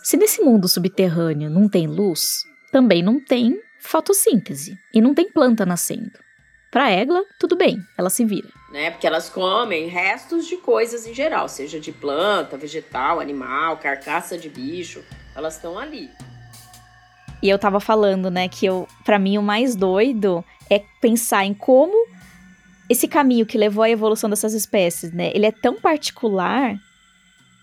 Se 0.04 0.18
nesse 0.18 0.42
mundo 0.42 0.68
subterrâneo 0.68 1.50
não 1.50 1.70
tem 1.70 1.88
luz, 1.88 2.44
também 2.72 3.04
não 3.04 3.20
tem 3.20 3.60
fotossíntese 3.80 4.78
e 4.94 5.02
não 5.02 5.14
tem 5.14 5.32
planta 5.32 5.66
nascendo. 5.66 6.12
Para 6.72 6.86
a 6.86 6.90
égua, 6.90 7.24
tudo 7.40 7.56
bem, 7.56 7.80
ela 7.98 8.10
se 8.10 8.26
vira. 8.26 8.50
Né? 8.72 8.92
Porque 8.92 9.08
elas 9.08 9.30
comem 9.30 9.88
restos 9.88 10.46
de 10.46 10.58
coisas 10.58 11.08
em 11.08 11.14
geral, 11.14 11.48
seja 11.48 11.80
de 11.80 11.92
planta, 11.92 12.58
vegetal, 12.58 13.20
animal, 13.20 13.78
carcaça 13.78 14.38
de 14.38 14.50
bicho, 14.50 15.02
elas 15.36 15.56
estão 15.56 15.80
ali. 15.80 16.10
E 17.42 17.50
eu 17.50 17.60
tava 17.60 17.80
falando, 17.80 18.30
né, 18.30 18.50
que 18.50 18.66
eu, 18.66 18.88
para 19.06 19.20
mim 19.20 19.38
o 19.38 19.42
mais 19.42 19.76
doido 19.76 20.44
é 20.70 20.82
pensar 21.00 21.46
em 21.46 21.54
como 21.54 21.96
esse 22.90 23.08
caminho 23.08 23.46
que 23.46 23.58
levou 23.58 23.84
à 23.84 23.90
evolução 23.90 24.30
dessas 24.30 24.54
espécies, 24.54 25.12
né, 25.12 25.32
ele 25.34 25.46
é 25.46 25.52
tão 25.52 25.80
particular 25.80 26.76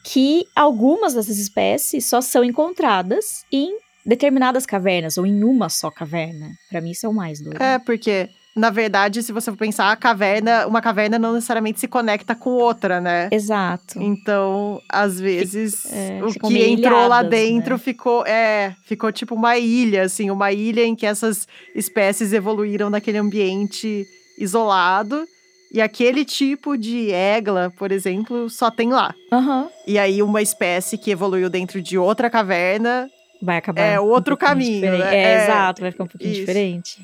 que 0.02 0.46
algumas 0.54 1.14
dessas 1.14 1.38
espécies 1.38 2.06
só 2.06 2.20
são 2.20 2.42
encontradas 2.42 3.44
em 3.52 3.76
determinadas 4.04 4.66
cavernas 4.66 5.16
ou 5.16 5.24
em 5.24 5.44
uma 5.44 5.68
só 5.68 5.90
caverna. 5.90 6.50
Para 6.68 6.80
mim 6.80 6.90
isso 6.90 7.06
é 7.06 7.08
o 7.08 7.14
mais 7.14 7.40
doido. 7.40 7.62
É, 7.62 7.78
porque 7.78 8.28
na 8.54 8.68
verdade, 8.68 9.22
se 9.22 9.32
você 9.32 9.50
for 9.50 9.56
pensar, 9.56 9.90
a 9.90 9.96
caverna, 9.96 10.66
uma 10.66 10.82
caverna 10.82 11.18
não 11.18 11.32
necessariamente 11.32 11.80
se 11.80 11.88
conecta 11.88 12.34
com 12.34 12.50
outra, 12.50 13.00
né? 13.00 13.28
Exato. 13.32 13.98
Então, 13.98 14.78
às 14.90 15.18
vezes, 15.18 15.86
é, 15.90 16.20
o 16.22 16.30
que 16.30 16.62
entrou 16.62 17.08
lá 17.08 17.22
dentro 17.22 17.74
né? 17.74 17.78
ficou, 17.78 18.26
é, 18.26 18.74
ficou 18.84 19.10
tipo 19.10 19.34
uma 19.34 19.56
ilha, 19.56 20.02
assim, 20.02 20.30
uma 20.30 20.52
ilha 20.52 20.84
em 20.84 20.94
que 20.94 21.06
essas 21.06 21.48
espécies 21.74 22.34
evoluíram 22.34 22.90
naquele 22.90 23.16
ambiente 23.16 24.04
isolado. 24.38 25.26
E 25.72 25.80
aquele 25.80 26.22
tipo 26.22 26.76
de 26.76 27.10
egla, 27.10 27.72
por 27.78 27.90
exemplo, 27.90 28.50
só 28.50 28.70
tem 28.70 28.90
lá. 28.90 29.14
Uhum. 29.32 29.68
E 29.86 29.98
aí, 29.98 30.22
uma 30.22 30.42
espécie 30.42 30.98
que 30.98 31.10
evoluiu 31.10 31.48
dentro 31.48 31.80
de 31.80 31.96
outra 31.96 32.28
caverna. 32.28 33.08
Vai 33.40 33.56
acabar. 33.56 33.80
É 33.80 33.98
outro 33.98 34.34
um 34.34 34.36
caminho. 34.36 34.98
Né? 34.98 35.16
É, 35.16 35.22
é, 35.22 35.44
exato, 35.44 35.80
vai 35.80 35.90
ficar 35.90 36.04
um 36.04 36.08
pouquinho 36.08 36.30
isso. 36.30 36.40
diferente. 36.40 37.00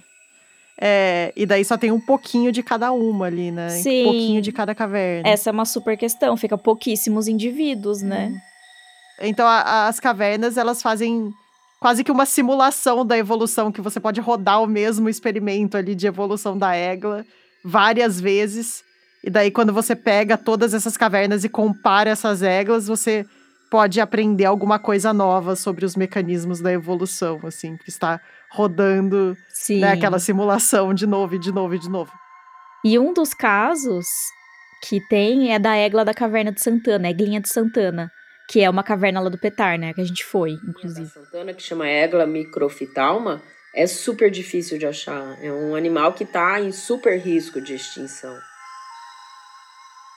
É, 0.78 1.32
e 1.34 1.46
daí 1.46 1.64
só 1.64 1.78
tem 1.78 1.90
um 1.90 1.98
pouquinho 1.98 2.52
de 2.52 2.62
cada 2.62 2.92
uma 2.92 3.26
ali, 3.26 3.50
né? 3.50 3.70
Sim. 3.70 4.02
Um 4.02 4.04
pouquinho 4.04 4.42
de 4.42 4.52
cada 4.52 4.74
caverna. 4.74 5.26
Essa 5.26 5.48
é 5.48 5.52
uma 5.52 5.64
super 5.64 5.96
questão, 5.96 6.36
fica 6.36 6.58
pouquíssimos 6.58 7.26
indivíduos, 7.26 8.02
né? 8.02 8.32
Então 9.20 9.46
a, 9.46 9.88
as 9.88 9.98
cavernas, 9.98 10.58
elas 10.58 10.82
fazem 10.82 11.32
quase 11.80 12.04
que 12.04 12.12
uma 12.12 12.26
simulação 12.26 13.04
da 13.04 13.16
evolução, 13.16 13.72
que 13.72 13.80
você 13.80 13.98
pode 13.98 14.20
rodar 14.20 14.62
o 14.62 14.66
mesmo 14.66 15.08
experimento 15.08 15.76
ali 15.76 15.94
de 15.94 16.06
evolução 16.06 16.56
da 16.56 16.76
égua 16.76 17.24
várias 17.64 18.20
vezes. 18.20 18.82
E 19.22 19.30
daí, 19.30 19.50
quando 19.50 19.72
você 19.72 19.96
pega 19.96 20.38
todas 20.38 20.74
essas 20.74 20.96
cavernas 20.96 21.44
e 21.44 21.48
compara 21.48 22.10
essas 22.10 22.42
églas, 22.42 22.86
você 22.86 23.26
pode 23.70 24.00
aprender 24.00 24.44
alguma 24.44 24.78
coisa 24.78 25.12
nova 25.12 25.54
sobre 25.54 25.84
os 25.84 25.94
mecanismos 25.94 26.60
da 26.60 26.72
evolução, 26.72 27.40
assim, 27.44 27.76
que 27.76 27.88
está 27.88 28.20
rodando 28.50 29.36
né, 29.70 29.92
aquela 29.92 30.18
simulação 30.18 30.94
de 30.94 31.06
novo 31.06 31.34
e 31.34 31.38
de 31.38 31.52
novo 31.52 31.74
e 31.74 31.78
de 31.78 31.88
novo. 31.88 32.12
E 32.84 32.98
um 32.98 33.12
dos 33.12 33.34
casos 33.34 34.06
que 34.82 35.00
tem 35.08 35.52
é 35.52 35.58
da 35.58 35.76
égua 35.76 36.04
da 36.04 36.14
caverna 36.14 36.52
de 36.52 36.62
Santana, 36.62 37.10
Eglinha 37.10 37.40
de 37.40 37.48
Santana, 37.48 38.10
que 38.48 38.60
é 38.60 38.70
uma 38.70 38.82
caverna 38.82 39.20
lá 39.20 39.28
do 39.28 39.38
Petar, 39.38 39.78
né, 39.78 39.92
que 39.92 40.00
a 40.00 40.04
gente 40.04 40.24
foi, 40.24 40.52
inclusive. 40.66 41.08
Santana, 41.08 41.52
que 41.52 41.62
chama 41.62 41.86
Egla 41.86 42.26
microfitalma, 42.26 43.42
é 43.74 43.86
super 43.86 44.30
difícil 44.30 44.78
de 44.78 44.86
achar. 44.86 45.38
É 45.42 45.52
um 45.52 45.74
animal 45.74 46.12
que 46.12 46.24
está 46.24 46.60
em 46.60 46.72
super 46.72 47.18
risco 47.18 47.60
de 47.60 47.74
extinção. 47.74 48.36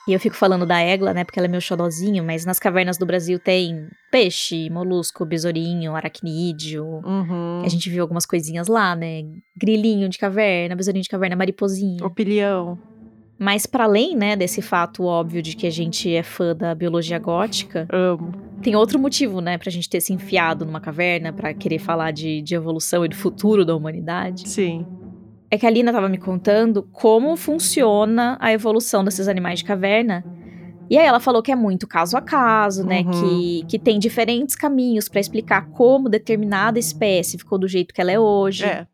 E 0.06 0.12
eu 0.12 0.18
fico 0.18 0.34
falando 0.34 0.66
da 0.66 0.80
égua, 0.80 1.14
né, 1.14 1.22
porque 1.22 1.38
ela 1.38 1.46
é 1.46 1.48
meu 1.48 1.60
xodozinho, 1.60 2.24
mas 2.24 2.44
nas 2.44 2.58
cavernas 2.58 2.98
do 2.98 3.06
Brasil 3.06 3.38
tem 3.38 3.88
peixe, 4.10 4.68
molusco, 4.68 5.24
besourinho, 5.24 5.94
aracnídeo. 5.94 6.84
Uhum. 6.84 7.62
A 7.64 7.68
gente 7.68 7.88
viu 7.88 8.02
algumas 8.02 8.26
coisinhas 8.26 8.66
lá, 8.66 8.96
né? 8.96 9.22
Grilinho 9.56 10.08
de 10.08 10.18
caverna, 10.18 10.74
besourinho 10.74 11.04
de 11.04 11.08
caverna, 11.08 11.36
mariposinho. 11.36 12.04
Opilião. 12.04 12.76
Mas 13.38 13.64
para 13.64 13.84
além, 13.84 14.16
né, 14.16 14.34
desse 14.34 14.60
fato 14.60 15.04
óbvio 15.04 15.40
de 15.40 15.54
que 15.54 15.68
a 15.68 15.70
gente 15.70 16.12
é 16.12 16.22
fã 16.24 16.54
da 16.54 16.74
biologia 16.74 17.18
gótica, 17.18 17.86
amo. 17.90 18.32
Tem 18.62 18.76
outro 18.76 18.98
motivo, 18.98 19.40
né, 19.40 19.58
pra 19.58 19.70
gente 19.70 19.88
ter 19.88 20.00
se 20.00 20.12
enfiado 20.12 20.64
numa 20.64 20.80
caverna 20.80 21.32
para 21.32 21.52
querer 21.52 21.78
falar 21.78 22.12
de, 22.12 22.40
de 22.42 22.54
evolução 22.54 23.04
e 23.04 23.08
do 23.08 23.16
futuro 23.16 23.64
da 23.64 23.74
humanidade. 23.74 24.48
Sim 24.48 24.86
é 25.52 25.58
que 25.58 25.66
a 25.66 25.70
Lina 25.70 25.90
estava 25.90 26.08
me 26.08 26.16
contando 26.16 26.82
como 26.82 27.36
funciona 27.36 28.38
a 28.40 28.54
evolução 28.54 29.04
desses 29.04 29.28
animais 29.28 29.58
de 29.58 29.66
caverna. 29.66 30.24
E 30.88 30.96
aí 30.96 31.04
ela 31.04 31.20
falou 31.20 31.42
que 31.42 31.52
é 31.52 31.54
muito 31.54 31.86
caso 31.86 32.16
a 32.16 32.22
caso, 32.22 32.86
né? 32.86 33.02
Uhum. 33.02 33.10
Que, 33.10 33.64
que 33.68 33.78
tem 33.78 33.98
diferentes 33.98 34.56
caminhos 34.56 35.10
para 35.10 35.20
explicar 35.20 35.68
como 35.68 36.08
determinada 36.08 36.78
espécie 36.78 37.36
ficou 37.36 37.58
do 37.58 37.68
jeito 37.68 37.92
que 37.92 38.00
ela 38.00 38.10
é 38.10 38.18
hoje. 38.18 38.64
É. 38.64 38.86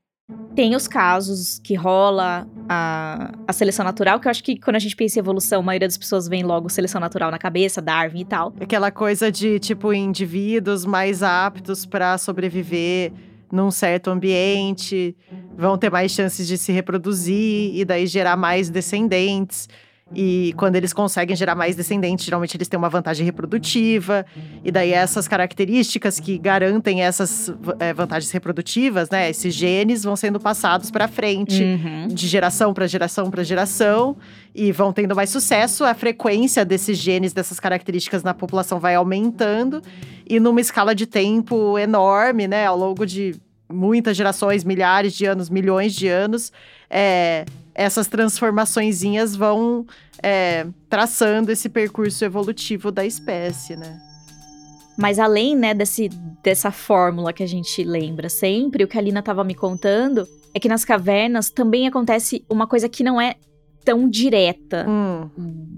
Tem 0.55 0.75
os 0.75 0.89
casos 0.89 1.59
que 1.59 1.75
rola 1.75 2.47
a, 2.69 3.33
a 3.47 3.53
seleção 3.53 3.85
natural, 3.85 4.21
que 4.21 4.29
eu 4.29 4.31
acho 4.31 4.43
que 4.43 4.59
quando 4.59 4.77
a 4.77 4.79
gente 4.79 4.95
pensa 4.95 5.19
em 5.19 5.21
evolução, 5.21 5.61
a 5.61 5.63
maioria 5.63 5.89
das 5.89 5.97
pessoas 5.97 6.29
vem 6.29 6.43
logo 6.43 6.69
seleção 6.69 7.01
natural 7.01 7.31
na 7.31 7.39
cabeça, 7.39 7.81
Darwin 7.81 8.21
e 8.21 8.25
tal. 8.25 8.53
Aquela 8.61 8.91
coisa 8.91 9.33
de, 9.33 9.59
tipo, 9.59 9.93
indivíduos 9.93 10.85
mais 10.85 11.23
aptos 11.23 11.87
para 11.87 12.19
sobreviver 12.19 13.13
num 13.51 13.71
certo 13.71 14.11
ambiente, 14.11 15.17
vão 15.57 15.79
ter 15.79 15.91
mais 15.91 16.13
chances 16.13 16.47
de 16.47 16.59
se 16.59 16.71
reproduzir 16.71 17.75
e 17.75 17.85
daí 17.85 18.07
gerar 18.07 18.37
mais 18.37 18.69
descendentes. 18.69 19.69
E 20.15 20.55
quando 20.57 20.77
eles 20.77 20.93
conseguem 20.93 21.37
gerar 21.37 21.55
mais 21.55 21.77
descendentes, 21.77 22.25
geralmente 22.25 22.57
eles 22.57 22.67
têm 22.67 22.79
uma 22.79 22.89
vantagem 22.89 23.27
reprodutiva. 23.27 24.25
E 24.65 24.71
daí 24.71 24.93
essas 24.93 25.29
características 25.29 26.19
que 26.19 26.39
garantem 26.39 27.03
essas 27.03 27.53
é, 27.79 27.93
vantagens 27.93 28.31
reprodutivas, 28.31 29.11
né? 29.11 29.29
Esses 29.29 29.55
genes 29.55 30.05
vão 30.05 30.17
sendo 30.17 30.41
passados 30.41 30.91
para 30.91 31.07
frente, 31.07 31.63
uhum. 31.63 32.09
de 32.09 32.27
geração 32.27 32.73
para 32.73 32.87
geração 32.87 33.31
para 33.31 33.43
geração, 33.45 34.17
e 34.55 34.73
vão 34.73 34.93
tendo 34.93 35.15
mais 35.15 35.29
sucesso. 35.29 35.85
A 35.85 35.93
frequência 35.93 36.65
desses 36.65 36.97
genes, 36.97 37.35
dessas 37.35 37.61
características 37.61 38.23
na 38.23 38.33
população 38.33 38.81
vai 38.81 38.95
aumentando, 38.95 39.83
e 40.27 40.41
numa 40.41 40.61
escala 40.61 40.95
de 40.95 41.07
tempo 41.07 41.79
enorme, 41.79 42.49
né? 42.49 42.65
Ao 42.65 42.77
longo 42.79 43.05
de 43.05 43.37
muitas 43.71 44.17
gerações, 44.17 44.65
milhares 44.65 45.13
de 45.13 45.27
anos, 45.27 45.51
milhões 45.51 45.95
de 45.95 46.09
anos, 46.09 46.51
é, 46.89 47.45
essas 47.79 48.09
transformaçõezinhas 48.09 49.37
vão 49.37 49.87
é, 50.21 50.67
traçando 50.91 51.53
esse 51.53 51.69
percurso 51.69 52.25
evolutivo 52.25 52.91
da 52.91 53.07
espécie, 53.07 53.77
né? 53.77 54.01
Mas 54.97 55.21
além, 55.21 55.55
né, 55.55 55.73
desse, 55.73 56.09
dessa 56.43 56.73
fórmula 56.73 57.33
que 57.33 57.41
a 57.41 57.47
gente 57.47 57.85
lembra 57.85 58.29
sempre, 58.29 58.83
o 58.83 58.89
que 58.89 58.99
a 58.99 59.01
Lina 59.01 59.21
estava 59.21 59.45
me 59.45 59.55
contando 59.55 60.27
é 60.53 60.59
que 60.59 60.69
nas 60.69 60.85
cavernas 60.85 61.51
também 61.51 61.87
acontece 61.87 62.45
uma 62.51 62.67
coisa 62.67 62.89
que 62.89 63.05
não 63.05 63.21
é 63.21 63.37
tão 63.85 64.11
direta 64.11 64.85
hum. 64.89 65.31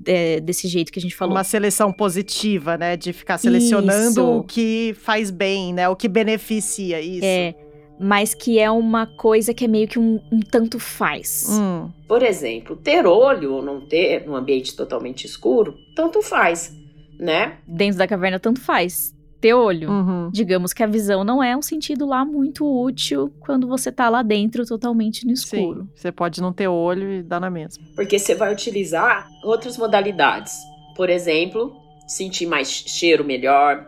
é, 0.06 0.40
desse 0.40 0.68
jeito 0.68 0.90
que 0.90 0.98
a 0.98 1.02
gente 1.02 1.14
falou. 1.14 1.34
Uma 1.34 1.44
seleção 1.44 1.92
positiva, 1.92 2.78
né? 2.78 2.96
De 2.96 3.12
ficar 3.12 3.36
selecionando 3.36 4.22
Isso. 4.22 4.38
o 4.38 4.42
que 4.42 4.96
faz 4.98 5.30
bem, 5.30 5.74
né? 5.74 5.86
O 5.86 5.94
que 5.94 6.08
beneficia 6.08 6.98
isso. 6.98 7.26
É, 7.26 7.54
mas 8.00 8.32
que 8.34 8.58
é 8.58 8.70
uma 8.70 9.06
coisa 9.06 9.52
que 9.52 9.66
é 9.66 9.68
meio 9.68 9.86
que 9.86 9.98
um, 9.98 10.18
um 10.32 10.40
tanto 10.40 10.78
faz. 10.78 11.46
Hum, 11.50 11.90
Por 12.08 12.22
exemplo, 12.22 12.74
ter 12.74 13.06
olho 13.06 13.52
ou 13.52 13.62
não 13.62 13.80
ter 13.80 14.26
num 14.26 14.34
ambiente 14.34 14.74
totalmente 14.74 15.26
escuro, 15.26 15.76
tanto 15.94 16.22
faz, 16.22 16.74
né? 17.18 17.58
Dentro 17.66 17.98
da 17.98 18.08
caverna, 18.08 18.40
tanto 18.40 18.60
faz. 18.60 19.14
Ter 19.38 19.54
olho. 19.54 19.90
uhum. 19.90 20.30
Digamos 20.32 20.72
que 20.72 20.82
a 20.82 20.86
visão 20.86 21.24
não 21.24 21.42
é 21.42 21.56
um 21.56 21.62
sentido 21.62 22.06
lá 22.06 22.24
muito 22.26 22.64
útil 22.64 23.32
quando 23.40 23.66
você 23.66 23.90
tá 23.90 24.08
lá 24.08 24.22
dentro 24.22 24.66
totalmente 24.66 25.26
no 25.26 25.32
escuro. 25.32 25.82
Sim, 25.82 25.88
você 25.94 26.12
pode 26.12 26.40
não 26.42 26.52
ter 26.52 26.68
olho 26.68 27.10
e 27.12 27.22
dar 27.22 27.40
na 27.40 27.48
mesma. 27.50 27.82
Porque 27.94 28.18
você 28.18 28.34
vai 28.34 28.52
utilizar 28.52 29.28
outras 29.42 29.78
modalidades. 29.78 30.54
Por 30.94 31.08
exemplo, 31.08 31.74
sentir 32.06 32.44
mais 32.46 32.68
cheiro 32.70 33.24
melhor, 33.24 33.86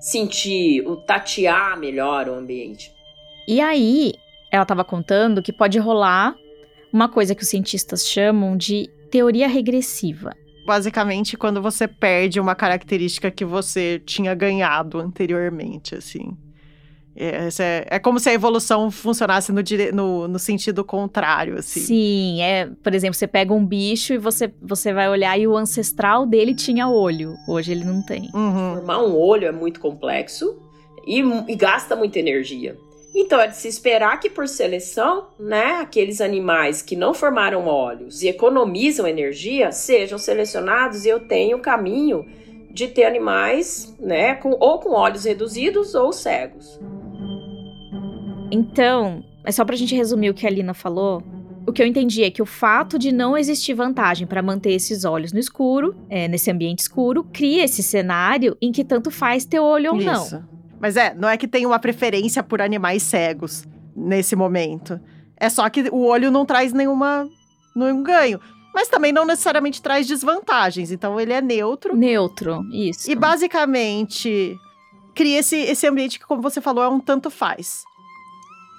sentir 0.00 0.80
o 0.86 0.96
tatear 0.96 1.78
melhor 1.78 2.28
o 2.28 2.34
ambiente. 2.34 2.90
E 3.46 3.60
aí, 3.60 4.12
ela 4.50 4.64
tava 4.64 4.84
contando 4.84 5.42
que 5.42 5.52
pode 5.52 5.78
rolar 5.78 6.34
uma 6.92 7.08
coisa 7.08 7.34
que 7.34 7.42
os 7.42 7.48
cientistas 7.48 8.06
chamam 8.06 8.56
de 8.56 8.88
teoria 9.10 9.48
regressiva. 9.48 10.32
Basicamente, 10.66 11.36
quando 11.36 11.60
você 11.60 11.86
perde 11.86 12.40
uma 12.40 12.54
característica 12.54 13.30
que 13.30 13.44
você 13.44 14.00
tinha 14.04 14.34
ganhado 14.34 14.98
anteriormente, 14.98 15.94
assim. 15.94 16.36
É, 17.16 17.48
é, 17.60 17.86
é 17.90 17.98
como 17.98 18.18
se 18.18 18.28
a 18.28 18.32
evolução 18.32 18.90
funcionasse 18.90 19.52
no, 19.52 19.62
dire- 19.62 19.92
no, 19.92 20.26
no 20.26 20.38
sentido 20.38 20.82
contrário, 20.84 21.56
assim. 21.58 21.80
Sim, 21.80 22.42
é, 22.42 22.66
por 22.82 22.92
exemplo, 22.94 23.14
você 23.14 23.26
pega 23.28 23.52
um 23.52 23.64
bicho 23.64 24.14
e 24.14 24.18
você, 24.18 24.52
você 24.60 24.92
vai 24.92 25.08
olhar 25.08 25.38
e 25.38 25.46
o 25.46 25.56
ancestral 25.56 26.26
dele 26.26 26.54
tinha 26.54 26.88
olho. 26.88 27.34
Hoje 27.46 27.70
ele 27.70 27.84
não 27.84 28.02
tem. 28.02 28.30
Uhum. 28.34 28.76
Formar 28.76 28.98
um 29.04 29.16
olho 29.16 29.46
é 29.46 29.52
muito 29.52 29.78
complexo 29.78 30.58
e, 31.06 31.20
e 31.20 31.54
gasta 31.54 31.94
muita 31.94 32.18
energia. 32.18 32.76
Então 33.14 33.40
é 33.40 33.46
de 33.46 33.56
se 33.56 33.68
esperar 33.68 34.18
que 34.18 34.28
por 34.28 34.48
seleção, 34.48 35.28
né, 35.38 35.78
aqueles 35.80 36.20
animais 36.20 36.82
que 36.82 36.96
não 36.96 37.14
formaram 37.14 37.66
olhos 37.66 38.22
e 38.22 38.28
economizam 38.28 39.06
energia 39.06 39.70
sejam 39.70 40.18
selecionados 40.18 41.04
e 41.04 41.10
eu 41.10 41.20
tenho 41.20 41.58
o 41.58 41.60
caminho 41.60 42.26
de 42.72 42.88
ter 42.88 43.04
animais, 43.04 43.96
né, 44.00 44.34
com, 44.34 44.50
ou 44.58 44.80
com 44.80 44.90
olhos 44.90 45.24
reduzidos 45.24 45.94
ou 45.94 46.12
cegos. 46.12 46.80
Então, 48.50 49.22
é 49.44 49.52
só 49.52 49.64
pra 49.64 49.76
gente 49.76 49.94
resumir 49.94 50.30
o 50.30 50.34
que 50.34 50.46
a 50.46 50.50
Lina 50.50 50.74
falou. 50.74 51.22
O 51.66 51.72
que 51.72 51.80
eu 51.80 51.86
entendi 51.86 52.24
é 52.24 52.30
que 52.30 52.42
o 52.42 52.46
fato 52.46 52.98
de 52.98 53.12
não 53.12 53.38
existir 53.38 53.74
vantagem 53.74 54.26
para 54.26 54.42
manter 54.42 54.72
esses 54.72 55.04
olhos 55.04 55.32
no 55.32 55.38
escuro, 55.38 55.94
é, 56.10 56.26
nesse 56.26 56.50
ambiente 56.50 56.80
escuro, 56.80 57.24
cria 57.32 57.64
esse 57.64 57.82
cenário 57.82 58.56
em 58.60 58.72
que 58.72 58.84
tanto 58.84 59.10
faz 59.10 59.44
ter 59.44 59.60
olho 59.60 59.92
ou 59.92 60.00
não. 60.00 60.53
Mas 60.80 60.96
é, 60.96 61.14
não 61.14 61.28
é 61.28 61.36
que 61.36 61.48
tem 61.48 61.66
uma 61.66 61.78
preferência 61.78 62.42
por 62.42 62.60
animais 62.60 63.02
cegos 63.02 63.64
nesse 63.96 64.34
momento. 64.36 65.00
É 65.36 65.48
só 65.48 65.68
que 65.68 65.88
o 65.90 66.04
olho 66.04 66.30
não 66.30 66.44
traz 66.44 66.72
nenhuma 66.72 67.28
nenhum 67.74 68.02
ganho. 68.02 68.40
Mas 68.74 68.88
também 68.88 69.12
não 69.12 69.24
necessariamente 69.24 69.80
traz 69.80 70.06
desvantagens. 70.06 70.90
Então 70.90 71.18
ele 71.20 71.32
é 71.32 71.40
neutro. 71.40 71.96
Neutro, 71.96 72.62
isso. 72.72 73.10
E 73.10 73.14
basicamente 73.14 74.56
cria 75.14 75.38
esse, 75.38 75.56
esse 75.56 75.86
ambiente 75.86 76.18
que, 76.18 76.26
como 76.26 76.42
você 76.42 76.60
falou, 76.60 76.82
é 76.82 76.88
um 76.88 76.98
tanto 76.98 77.30
faz. 77.30 77.84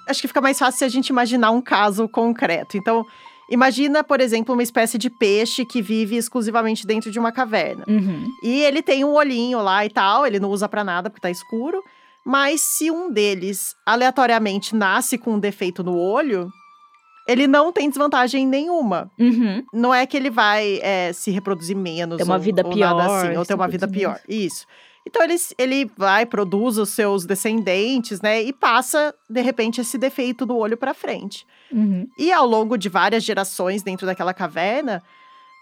Acho 0.06 0.20
que 0.20 0.28
fica 0.28 0.40
mais 0.40 0.58
fácil 0.58 0.78
se 0.78 0.84
a 0.84 0.88
gente 0.88 1.08
imaginar 1.08 1.50
um 1.50 1.62
caso 1.62 2.06
concreto. 2.08 2.76
Então, 2.76 3.04
imagina, 3.50 4.02
por 4.04 4.20
exemplo, 4.20 4.54
uma 4.54 4.62
espécie 4.62 4.98
de 4.98 5.08
peixe 5.10 5.64
que 5.64 5.80
vive 5.82 6.16
exclusivamente 6.16 6.86
dentro 6.86 7.10
de 7.10 7.18
uma 7.18 7.32
caverna. 7.32 7.84
Uhum. 7.88 8.26
E 8.42 8.62
ele 8.62 8.82
tem 8.82 9.04
um 9.04 9.14
olhinho 9.14 9.60
lá 9.62 9.84
e 9.84 9.90
tal, 9.90 10.26
ele 10.26 10.40
não 10.40 10.50
usa 10.50 10.68
pra 10.68 10.82
nada 10.84 11.08
porque 11.10 11.20
tá 11.22 11.30
escuro. 11.30 11.82
Mas 12.24 12.60
se 12.60 12.90
um 12.90 13.10
deles 13.12 13.76
aleatoriamente 13.86 14.74
nasce 14.74 15.16
com 15.16 15.34
um 15.34 15.38
defeito 15.38 15.84
no 15.84 15.96
olho, 15.96 16.50
ele 17.28 17.46
não 17.46 17.72
tem 17.72 17.88
desvantagem 17.88 18.46
nenhuma. 18.46 19.10
Uhum. 19.18 19.62
Não 19.72 19.94
é 19.94 20.04
que 20.06 20.16
ele 20.16 20.30
vai 20.30 20.80
é, 20.82 21.12
se 21.12 21.30
reproduzir 21.30 21.76
menos. 21.76 22.16
Ter 22.18 22.24
uma 22.24 22.34
ou- 22.34 22.40
vida 22.40 22.62
ou 22.64 22.72
pior, 22.72 23.00
assim, 23.00 23.36
ou 23.36 23.44
ter 23.44 23.54
uma 23.54 23.68
vida 23.68 23.86
pior. 23.86 24.18
Isso. 24.28 24.66
Então 25.06 25.22
ele, 25.22 25.36
ele 25.56 25.90
vai, 25.96 26.26
produz 26.26 26.78
os 26.78 26.90
seus 26.90 27.24
descendentes, 27.24 28.20
né? 28.20 28.42
E 28.42 28.52
passa, 28.52 29.14
de 29.30 29.40
repente, 29.40 29.80
esse 29.80 29.96
defeito 29.96 30.44
do 30.44 30.56
olho 30.56 30.76
pra 30.76 30.92
frente. 30.92 31.46
Uhum. 31.70 32.08
E 32.18 32.32
ao 32.32 32.44
longo 32.44 32.76
de 32.76 32.88
várias 32.88 33.22
gerações 33.22 33.82
dentro 33.82 34.04
daquela 34.04 34.34
caverna, 34.34 35.02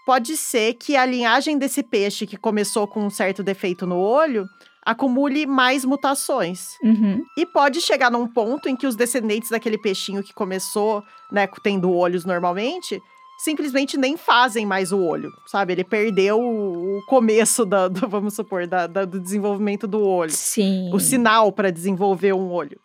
pode 0.05 0.35
ser 0.35 0.73
que 0.73 0.95
a 0.95 1.05
linhagem 1.05 1.57
desse 1.59 1.83
peixe 1.83 2.25
que 2.25 2.37
começou 2.37 2.87
com 2.87 3.05
um 3.05 3.09
certo 3.09 3.43
defeito 3.43 3.85
no 3.85 3.97
olho 3.97 4.47
acumule 4.83 5.45
mais 5.45 5.83
mutações. 5.83 6.77
Uhum. 6.83 7.23
E 7.37 7.45
pode 7.45 7.81
chegar 7.81 8.11
num 8.11 8.27
ponto 8.27 8.69
em 8.69 8.75
que 8.75 8.85
os 8.85 8.95
descendentes 8.95 9.49
daquele 9.49 9.79
peixinho 9.79 10.23
que 10.23 10.33
começou, 10.33 11.03
né, 11.31 11.47
tendo 11.63 11.91
olhos 11.91 12.23
normalmente, 12.23 13.01
simplesmente 13.37 13.97
nem 13.97 14.15
fazem 14.17 14.65
mais 14.65 14.91
o 14.91 14.99
olho, 15.01 15.31
sabe? 15.45 15.73
Ele 15.73 15.83
perdeu 15.83 16.39
o 16.39 17.01
começo 17.07 17.65
da, 17.65 17.87
do, 17.87 18.07
vamos 18.09 18.33
supor, 18.33 18.65
da- 18.67 18.87
da- 18.87 19.05
do 19.05 19.19
desenvolvimento 19.19 19.87
do 19.87 20.01
olho 20.01 20.31
Sim. 20.31 20.89
o 20.93 20.99
sinal 20.99 21.51
para 21.51 21.71
desenvolver 21.71 22.33
um 22.33 22.51
olho. 22.51 22.79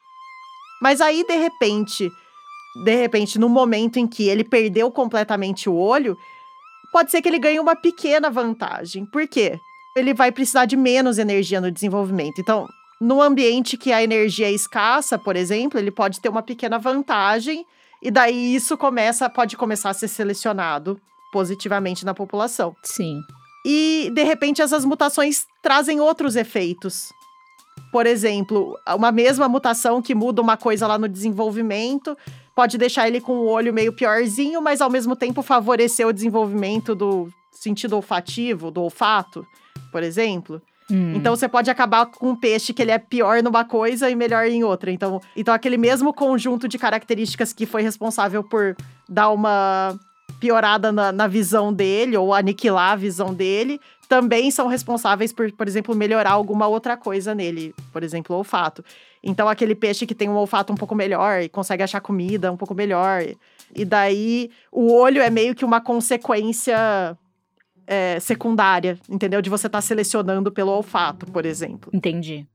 Mas 0.83 1.01
aí, 1.01 1.25
de 1.27 1.37
repente, 1.37 2.11
de 2.85 2.95
repente, 2.97 3.39
no 3.39 3.49
momento 3.49 3.99
em 3.99 4.07
que 4.07 4.29
ele 4.29 4.43
perdeu 4.45 4.91
completamente 4.91 5.69
o 5.69 5.75
olho, 5.75 6.17
pode 6.93 7.11
ser 7.11 7.21
que 7.23 7.29
ele 7.29 7.39
ganhe 7.39 7.61
uma 7.61 7.77
pequena 7.77 8.31
vantagem. 8.31 9.05
Por 9.07 9.27
quê? 9.29 9.59
Ele 9.97 10.15
vai 10.15 10.33
precisar 10.33 10.65
de 10.67 10.77
menos 10.77 11.19
energia 11.19 11.61
no 11.61 11.71
desenvolvimento. 11.71 12.41
Então, 12.41 12.67
num 13.01 13.21
ambiente 13.21 13.77
que 13.77 13.93
a 13.93 14.03
energia 14.03 14.47
é 14.49 14.53
escassa, 14.53 15.19
por 15.19 15.37
exemplo, 15.37 15.79
ele 15.79 15.91
pode 15.91 16.21
ter 16.21 16.29
uma 16.29 16.43
pequena 16.43 16.79
vantagem 16.79 17.65
e 18.03 18.11
daí 18.11 18.55
isso 18.55 18.77
começa, 18.77 19.29
pode 19.29 19.57
começar 19.57 19.91
a 19.91 19.95
ser 19.95 20.09
selecionado 20.09 21.01
positivamente 21.33 22.05
na 22.05 22.15
população. 22.15 22.75
Sim. 22.83 23.21
E, 23.65 24.11
de 24.15 24.23
repente, 24.23 24.63
essas 24.63 24.85
mutações 24.85 25.47
trazem 25.63 26.01
outros 26.01 26.35
efeitos. 26.35 27.11
Por 27.93 28.07
exemplo, 28.07 28.79
uma 28.95 29.13
mesma 29.13 29.49
mutação 29.49 30.01
que 30.01 30.15
muda 30.15 30.41
uma 30.41 30.57
coisa 30.57 30.87
lá 30.87 30.99
no 30.99 31.09
desenvolvimento 31.09 32.17
pode 32.55 32.79
deixar 32.79 33.09
ele 33.09 33.21
com 33.21 33.33
o 33.33 33.49
olho 33.49 33.73
meio 33.73 33.93
piorzinho, 33.93 34.61
mas 34.63 34.81
ao 34.81 34.91
mesmo 34.91 35.17
tempo 35.17 35.43
favorecer 35.43 36.07
o 36.07 36.13
desenvolvimento 36.13 36.95
do 36.95 37.29
sentido 37.51 37.97
olfativo, 37.97 38.71
do 38.71 38.83
olfato, 38.83 39.47
por 39.93 40.03
exemplo. 40.03 40.63
Hum. 40.91 41.15
Então 41.15 41.35
você 41.35 41.49
pode 41.49 41.71
acabar 41.71 42.07
com 42.07 42.31
um 42.31 42.37
peixe 42.37 42.73
que 42.73 42.83
ele 42.83 42.91
é 42.91 42.99
pior 42.99 43.43
numa 43.43 43.65
coisa 43.65 44.11
e 44.11 44.15
melhor 44.15 44.47
em 44.47 44.65
outra. 44.65 44.91
Então, 44.91 45.21
então 45.37 45.55
aquele 45.55 45.77
mesmo 45.77 46.13
conjunto 46.13 46.67
de 46.67 46.79
características 46.79 47.53
que 47.53 47.67
foi 47.67 47.83
responsável 47.83 48.43
por 48.43 48.77
dar 49.09 49.31
uma 49.31 49.99
piorada 50.41 50.91
na, 50.91 51.13
na 51.13 51.27
visão 51.27 51.73
dele 51.73 52.17
ou 52.17 52.33
aniquilar 52.33 52.93
a 52.93 52.97
visão 52.97 53.35
dele, 53.35 53.81
também 54.09 54.51
são 54.51 54.67
responsáveis 54.67 55.33
por, 55.33 55.53
por 55.53 55.69
exemplo, 55.69 55.95
melhorar 55.95 56.33
alguma 56.33 56.67
outra 56.67 56.97
coisa 56.97 57.35
nele, 57.35 57.75
por 57.93 58.03
exemplo, 58.03 58.35
o 58.35 58.39
olfato. 58.39 58.85
Então 59.23 59.49
aquele 59.49 59.75
peixe 59.75 60.07
que 60.07 60.15
tem 60.15 60.29
um 60.29 60.37
olfato 60.37 60.73
um 60.73 60.77
pouco 60.77 60.95
melhor 60.95 61.43
e 61.43 61.49
consegue 61.49 61.83
achar 61.83 62.01
comida 62.01 62.51
um 62.51 62.57
pouco 62.57 62.75
melhor. 62.75 63.23
E 63.75 63.85
daí 63.85 64.51
o 64.73 64.93
olho 64.93 65.23
é 65.23 65.31
meio 65.31 65.55
que 65.55 65.65
uma 65.65 65.81
consequência 65.81 67.17
é, 67.91 68.21
secundária, 68.21 68.97
entendeu? 69.09 69.43
De 69.43 69.51
você 69.51 69.67
estar 69.67 69.81
selecionando 69.81 70.53
pelo 70.53 70.71
olfato, 70.71 71.27
por 71.27 71.45
exemplo. 71.45 71.91
Entendi. 71.93 72.47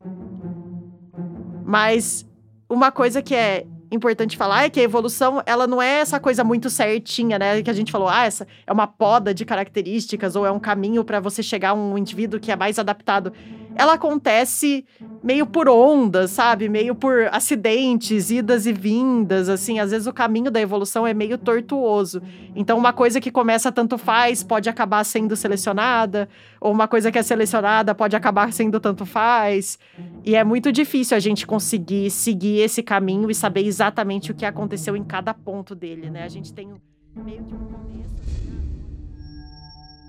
Mas 1.66 2.26
uma 2.70 2.90
coisa 2.90 3.22
que 3.22 3.36
é 3.36 3.68
importante 3.92 4.38
falar 4.38 4.64
é 4.64 4.70
que 4.70 4.80
a 4.80 4.84
evolução, 4.84 5.44
ela 5.46 5.68
não 5.68 5.82
é 5.82 6.00
essa 6.00 6.22
coisa 6.22 6.42
muito 6.42 6.70
certinha, 6.70 7.38
né? 7.38 7.62
Que 7.62 7.70
a 7.70 7.74
gente 7.74 7.92
falou, 7.92 8.08
ah, 8.08 8.24
essa 8.24 8.48
é 8.66 8.72
uma 8.72 8.88
poda 8.88 9.34
de 9.34 9.44
características 9.44 10.38
ou 10.38 10.46
é 10.46 10.52
um 10.52 10.60
caminho 10.60 11.04
para 11.04 11.20
você 11.20 11.44
chegar 11.44 11.72
a 11.72 11.74
um 11.74 11.98
indivíduo 11.98 12.40
que 12.40 12.50
é 12.50 12.56
mais 12.56 12.80
adaptado. 12.80 13.34
Ela 13.76 13.94
acontece 13.94 14.86
meio 15.22 15.46
por 15.46 15.68
ondas, 15.68 16.32
sabe? 16.32 16.70
Meio 16.70 16.96
por 16.96 17.28
acidentes, 17.32 18.32
idas 18.32 18.66
e 18.66 18.72
vindas, 18.72 19.50
assim. 19.50 19.80
Às 19.80 19.92
vezes 19.92 20.08
o 20.08 20.14
caminho 20.14 20.50
da 20.50 20.62
evolução 20.62 21.06
é 21.06 21.14
meio 21.14 21.38
tortuoso. 21.38 22.22
Então, 22.56 22.78
uma 22.78 22.94
coisa 22.94 23.20
que 23.20 23.30
começa 23.30 23.72
tanto 23.72 23.98
faz 23.98 24.44
pode 24.44 24.70
acabar 24.70 25.04
sendo 25.04 25.36
selecionada, 25.36 26.30
ou 26.62 26.72
uma 26.72 26.88
coisa 26.88 27.12
que 27.12 27.20
é 27.20 27.24
selecionada 27.24 27.94
pode 27.94 28.16
acabar 28.16 28.54
sendo 28.54 28.80
tanto 28.80 29.06
faz. 29.06 29.78
E 30.24 30.36
é 30.36 30.44
muito 30.44 30.72
difícil 30.72 31.18
a 31.18 31.20
gente 31.20 31.46
conseguir 31.46 32.10
seguir 32.12 32.60
esse 32.60 32.82
caminho 32.82 33.30
e 33.30 33.36
saber 33.36 33.66
exatamente 33.66 34.32
o 34.32 34.36
que 34.36 34.46
aconteceu 34.46 34.96
em 34.96 35.04
cada 35.04 35.34
ponto 35.34 35.76
dele, 35.76 36.10
né? 36.10 36.24
A 36.24 36.30
gente 36.30 36.54
tem 36.54 36.74
meio 37.16 37.44
que 37.44 37.54
um 37.54 37.66
começo. 37.66 38.16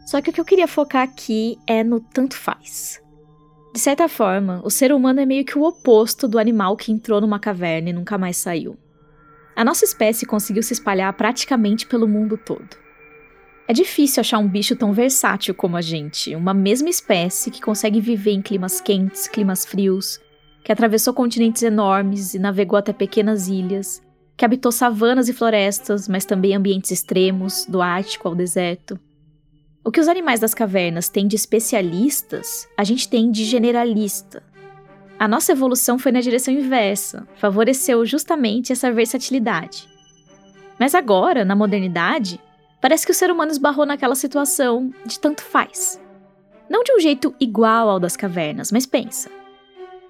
Só 0.06 0.20
que 0.20 0.30
o 0.30 0.32
que 0.32 0.40
eu 0.40 0.44
queria 0.44 0.68
focar 0.68 1.02
aqui 1.02 1.58
é 1.66 1.82
no 1.82 1.98
tanto 1.98 2.36
faz. 2.36 3.04
De 3.76 3.82
certa 3.82 4.08
forma, 4.08 4.62
o 4.64 4.70
ser 4.70 4.90
humano 4.90 5.20
é 5.20 5.26
meio 5.26 5.44
que 5.44 5.58
o 5.58 5.62
oposto 5.62 6.26
do 6.26 6.38
animal 6.38 6.78
que 6.78 6.90
entrou 6.90 7.20
numa 7.20 7.38
caverna 7.38 7.90
e 7.90 7.92
nunca 7.92 8.16
mais 8.16 8.38
saiu. 8.38 8.74
A 9.54 9.62
nossa 9.62 9.84
espécie 9.84 10.24
conseguiu 10.24 10.62
se 10.62 10.72
espalhar 10.72 11.12
praticamente 11.12 11.86
pelo 11.86 12.08
mundo 12.08 12.38
todo. 12.38 12.70
É 13.68 13.74
difícil 13.74 14.22
achar 14.22 14.38
um 14.38 14.48
bicho 14.48 14.74
tão 14.76 14.94
versátil 14.94 15.54
como 15.54 15.76
a 15.76 15.82
gente, 15.82 16.34
uma 16.34 16.54
mesma 16.54 16.88
espécie 16.88 17.50
que 17.50 17.60
consegue 17.60 18.00
viver 18.00 18.30
em 18.30 18.40
climas 18.40 18.80
quentes, 18.80 19.28
climas 19.28 19.66
frios, 19.66 20.18
que 20.64 20.72
atravessou 20.72 21.12
continentes 21.12 21.62
enormes 21.62 22.32
e 22.32 22.38
navegou 22.38 22.78
até 22.78 22.94
pequenas 22.94 23.46
ilhas, 23.46 24.02
que 24.38 24.44
habitou 24.46 24.72
savanas 24.72 25.28
e 25.28 25.34
florestas, 25.34 26.08
mas 26.08 26.24
também 26.24 26.56
ambientes 26.56 26.92
extremos, 26.92 27.66
do 27.66 27.82
Ártico 27.82 28.26
ao 28.26 28.34
deserto. 28.34 28.98
O 29.86 29.92
que 29.92 30.00
os 30.00 30.08
animais 30.08 30.40
das 30.40 30.52
cavernas 30.52 31.08
têm 31.08 31.28
de 31.28 31.36
especialistas, 31.36 32.68
a 32.76 32.82
gente 32.82 33.08
tem 33.08 33.30
de 33.30 33.44
generalista. 33.44 34.42
A 35.16 35.28
nossa 35.28 35.52
evolução 35.52 35.96
foi 35.96 36.10
na 36.10 36.20
direção 36.20 36.52
inversa, 36.52 37.24
favoreceu 37.36 38.04
justamente 38.04 38.72
essa 38.72 38.90
versatilidade. 38.90 39.88
Mas 40.76 40.92
agora, 40.92 41.44
na 41.44 41.54
modernidade, 41.54 42.40
parece 42.80 43.06
que 43.06 43.12
o 43.12 43.14
ser 43.14 43.30
humano 43.30 43.52
esbarrou 43.52 43.86
naquela 43.86 44.16
situação 44.16 44.92
de 45.04 45.20
tanto 45.20 45.40
faz. 45.40 46.02
Não 46.68 46.82
de 46.82 46.92
um 46.92 46.98
jeito 46.98 47.32
igual 47.38 47.88
ao 47.88 48.00
das 48.00 48.16
cavernas, 48.16 48.72
mas 48.72 48.86
pensa. 48.86 49.30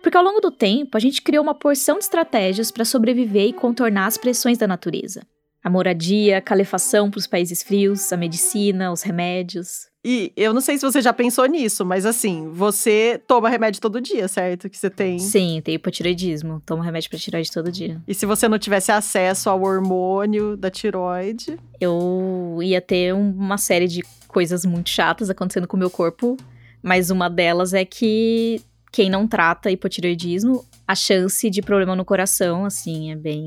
Porque 0.01 0.17
ao 0.17 0.25
longo 0.25 0.41
do 0.41 0.51
tempo, 0.51 0.97
a 0.97 1.01
gente 1.01 1.21
criou 1.21 1.45
uma 1.45 1.55
porção 1.55 1.99
de 1.99 2.05
estratégias 2.05 2.71
para 2.71 2.87
sobreviver 2.87 3.49
e 3.49 3.53
contornar 3.53 4.07
as 4.07 4.17
pressões 4.17 4.57
da 4.57 4.67
natureza. 4.67 5.21
A 5.67 5.69
moradia, 5.69 6.39
a 6.39 6.41
calefação 6.41 7.11
para 7.11 7.19
os 7.19 7.27
países 7.27 7.61
frios, 7.61 8.13
a 8.13 8.17
medicina, 8.17 8.93
os 8.93 9.03
remédios. 9.03 9.89
E 10.05 10.33
eu 10.37 10.55
não 10.55 10.61
sei 10.61 10.79
se 10.79 10.87
você 10.87 11.03
já 11.03 11.13
pensou 11.13 11.45
nisso, 11.47 11.85
mas 11.85 12.07
assim, 12.07 12.49
você 12.53 13.21
toma 13.27 13.49
remédio 13.49 13.81
todo 13.81 14.01
dia, 14.01 14.29
certo? 14.29 14.71
Que 14.71 14.79
você 14.79 14.89
tem. 14.89 15.19
Sim, 15.19 15.61
tem 15.65 15.75
hipotireoidismo. 15.75 16.63
Tomo 16.65 16.85
remédio 16.85 17.11
para 17.11 17.19
tireoide 17.19 17.51
todo 17.51 17.73
dia. 17.73 18.01
E 18.07 18.15
se 18.15 18.25
você 18.27 18.47
não 18.47 18.61
tivesse 18.61 18.93
acesso 18.93 19.51
ao 19.51 19.61
hormônio 19.61 20.57
da 20.57 20.71
tiroide? 20.71 21.59
Eu 21.81 22.61
ia 22.63 22.81
ter 22.81 23.13
uma 23.13 23.59
série 23.59 23.89
de 23.89 24.05
coisas 24.29 24.65
muito 24.65 24.89
chatas 24.89 25.29
acontecendo 25.31 25.67
com 25.67 25.77
o 25.77 25.81
meu 25.81 25.91
corpo, 25.91 26.37
mas 26.81 27.11
uma 27.11 27.29
delas 27.29 27.75
é 27.75 27.85
que 27.85 28.63
quem 28.93 29.11
não 29.11 29.27
trata 29.27 29.69
hipotireoidismo, 29.69 30.65
a 30.87 30.95
chance 30.95 31.51
de 31.51 31.61
problema 31.61 31.97
no 31.97 32.05
coração, 32.05 32.65
assim, 32.65 33.11
é 33.11 33.17
bem. 33.17 33.47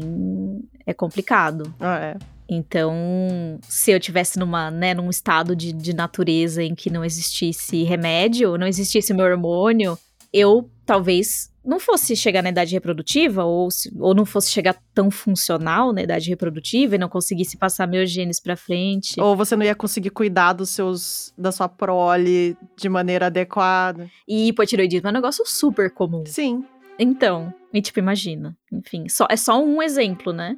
É 0.89 0.93
complicado. 0.93 1.73
Ah, 1.79 1.99
é. 1.99 2.17
Então, 2.49 3.59
se 3.67 3.91
eu 3.91 3.99
tivesse 3.99 4.39
numa, 4.39 4.71
né, 4.71 4.93
num 4.95 5.09
estado 5.09 5.55
de, 5.55 5.71
de 5.71 5.93
natureza 5.93 6.63
em 6.63 6.73
que 6.73 6.89
não 6.89 7.05
existisse 7.05 7.83
remédio, 7.83 8.57
não 8.57 8.65
existisse 8.65 9.13
meu 9.13 9.25
hormônio, 9.25 9.97
eu 10.33 10.67
talvez 10.83 11.51
não 11.63 11.79
fosse 11.79 12.15
chegar 12.15 12.41
na 12.41 12.49
idade 12.49 12.73
reprodutiva, 12.73 13.43
ou, 13.43 13.69
se, 13.69 13.93
ou 13.99 14.15
não 14.15 14.25
fosse 14.25 14.49
chegar 14.49 14.75
tão 14.95 15.11
funcional 15.11 15.93
na 15.93 16.01
idade 16.01 16.27
reprodutiva 16.29 16.95
e 16.95 16.97
não 16.97 17.07
conseguisse 17.07 17.55
passar 17.55 17.87
meus 17.87 18.09
genes 18.09 18.39
para 18.39 18.55
frente. 18.55 19.21
Ou 19.21 19.35
você 19.35 19.55
não 19.55 19.63
ia 19.63 19.75
conseguir 19.75 20.09
cuidar 20.09 20.53
dos 20.53 20.71
seus, 20.71 21.31
da 21.37 21.51
sua 21.51 21.69
prole 21.69 22.57
de 22.75 22.89
maneira 22.89 23.27
adequada. 23.27 24.09
E 24.27 24.47
hipotiroidismo 24.47 25.07
é 25.07 25.11
um 25.11 25.13
negócio 25.13 25.45
super 25.45 25.91
comum. 25.91 26.23
Sim. 26.25 26.65
Então, 26.97 27.53
e 27.71 27.79
tipo, 27.79 27.99
imagina. 27.99 28.57
Enfim, 28.73 29.07
só, 29.07 29.27
é 29.29 29.37
só 29.37 29.63
um 29.63 29.83
exemplo, 29.83 30.33
né? 30.33 30.57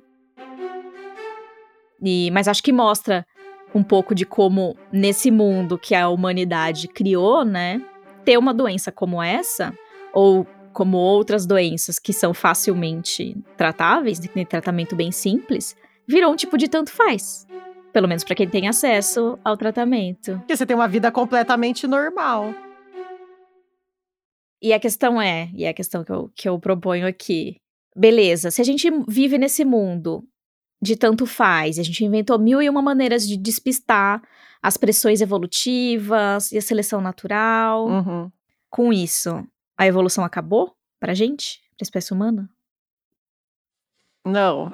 E, 2.01 2.31
mas 2.31 2.47
acho 2.47 2.63
que 2.63 2.73
mostra 2.73 3.25
um 3.73 3.83
pouco 3.83 4.13
de 4.13 4.25
como, 4.25 4.75
nesse 4.91 5.31
mundo 5.31 5.77
que 5.77 5.95
a 5.95 6.09
humanidade 6.09 6.87
criou, 6.87 7.45
né? 7.45 7.81
Ter 8.25 8.37
uma 8.37 8.53
doença 8.53 8.91
como 8.91 9.21
essa, 9.21 9.73
ou 10.13 10.45
como 10.73 10.97
outras 10.97 11.45
doenças 11.45 11.99
que 11.99 12.13
são 12.13 12.33
facilmente 12.33 13.35
tratáveis, 13.57 14.19
de 14.19 14.27
tratamento 14.45 14.95
bem 14.95 15.11
simples, 15.11 15.75
virou 16.07 16.31
um 16.31 16.35
tipo 16.35 16.57
de 16.57 16.67
tanto 16.67 16.91
faz. 16.91 17.47
Pelo 17.93 18.07
menos 18.07 18.23
para 18.23 18.35
quem 18.35 18.47
tem 18.47 18.67
acesso 18.67 19.37
ao 19.43 19.57
tratamento. 19.57 20.37
Porque 20.39 20.55
você 20.55 20.65
tem 20.65 20.75
uma 20.75 20.87
vida 20.87 21.11
completamente 21.11 21.85
normal. 21.87 22.53
E 24.61 24.73
a 24.73 24.79
questão 24.79 25.21
é, 25.21 25.49
e 25.53 25.65
é 25.65 25.69
a 25.69 25.73
questão 25.73 26.03
que 26.03 26.11
eu, 26.11 26.31
que 26.35 26.47
eu 26.47 26.59
proponho 26.59 27.07
aqui. 27.07 27.55
Beleza, 27.95 28.51
se 28.51 28.61
a 28.61 28.63
gente 28.63 28.89
vive 29.07 29.37
nesse 29.37 29.65
mundo 29.65 30.23
de 30.81 30.95
tanto 30.95 31.25
faz, 31.25 31.77
a 31.77 31.83
gente 31.83 32.03
inventou 32.03 32.39
mil 32.39 32.61
e 32.61 32.69
uma 32.69 32.81
maneiras 32.81 33.27
de 33.27 33.37
despistar 33.37 34.21
as 34.61 34.77
pressões 34.77 35.21
evolutivas 35.21 36.51
e 36.51 36.57
a 36.57 36.61
seleção 36.61 37.01
natural. 37.01 37.87
Uhum. 37.87 38.31
Com 38.69 38.91
isso, 38.93 39.45
a 39.77 39.85
evolução 39.85 40.23
acabou 40.23 40.75
pra 40.99 41.13
gente, 41.13 41.59
pra 41.77 41.83
espécie 41.83 42.13
humana? 42.13 42.49
Não. 44.25 44.71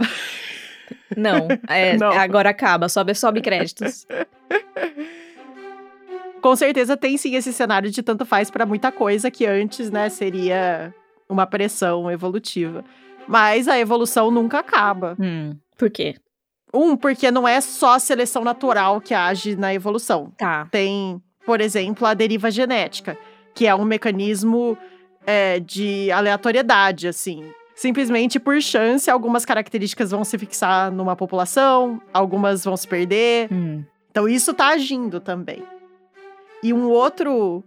Não, 1.15 1.47
é, 1.67 1.95
Não. 1.97 2.11
agora 2.11 2.49
acaba, 2.49 2.89
sobe, 2.89 3.13
sobe 3.15 3.41
créditos. 3.41 4.05
Com 6.41 6.55
certeza 6.55 6.95
tem 6.95 7.17
sim 7.17 7.35
esse 7.35 7.51
cenário 7.51 7.89
de 7.89 8.01
tanto 8.03 8.25
faz 8.25 8.49
para 8.51 8.65
muita 8.65 8.91
coisa 8.91 9.29
que 9.31 9.45
antes, 9.45 9.89
né, 9.89 10.07
seria 10.07 10.93
uma 11.27 11.45
pressão 11.45 12.09
evolutiva. 12.11 12.85
Mas 13.27 13.67
a 13.67 13.77
evolução 13.77 14.31
nunca 14.31 14.59
acaba. 14.59 15.17
Hum, 15.19 15.57
por 15.77 15.89
quê? 15.89 16.15
Um, 16.73 16.97
porque 16.97 17.31
não 17.31 17.47
é 17.47 17.61
só 17.61 17.95
a 17.95 17.99
seleção 17.99 18.43
natural 18.43 18.99
que 18.99 19.13
age 19.13 19.55
na 19.55 19.73
evolução. 19.73 20.31
Tá. 20.37 20.67
Tem, 20.71 21.21
por 21.45 21.61
exemplo, 21.61 22.05
a 22.05 22.13
deriva 22.13 22.51
genética, 22.51 23.17
que 23.53 23.65
é 23.65 23.73
um 23.73 23.85
mecanismo 23.85 24.77
é, 25.25 25.59
de 25.59 26.11
aleatoriedade, 26.11 27.07
assim. 27.07 27.45
Simplesmente 27.75 28.39
por 28.39 28.59
chance, 28.61 29.09
algumas 29.09 29.45
características 29.45 30.11
vão 30.11 30.23
se 30.23 30.37
fixar 30.37 30.91
numa 30.91 31.15
população, 31.15 32.01
algumas 32.13 32.63
vão 32.63 32.75
se 32.75 32.87
perder. 32.87 33.47
Hum. 33.51 33.83
Então, 34.09 34.27
isso 34.27 34.53
tá 34.53 34.69
agindo 34.69 35.19
também. 35.19 35.63
E 36.63 36.73
um 36.73 36.89
outro 36.89 37.63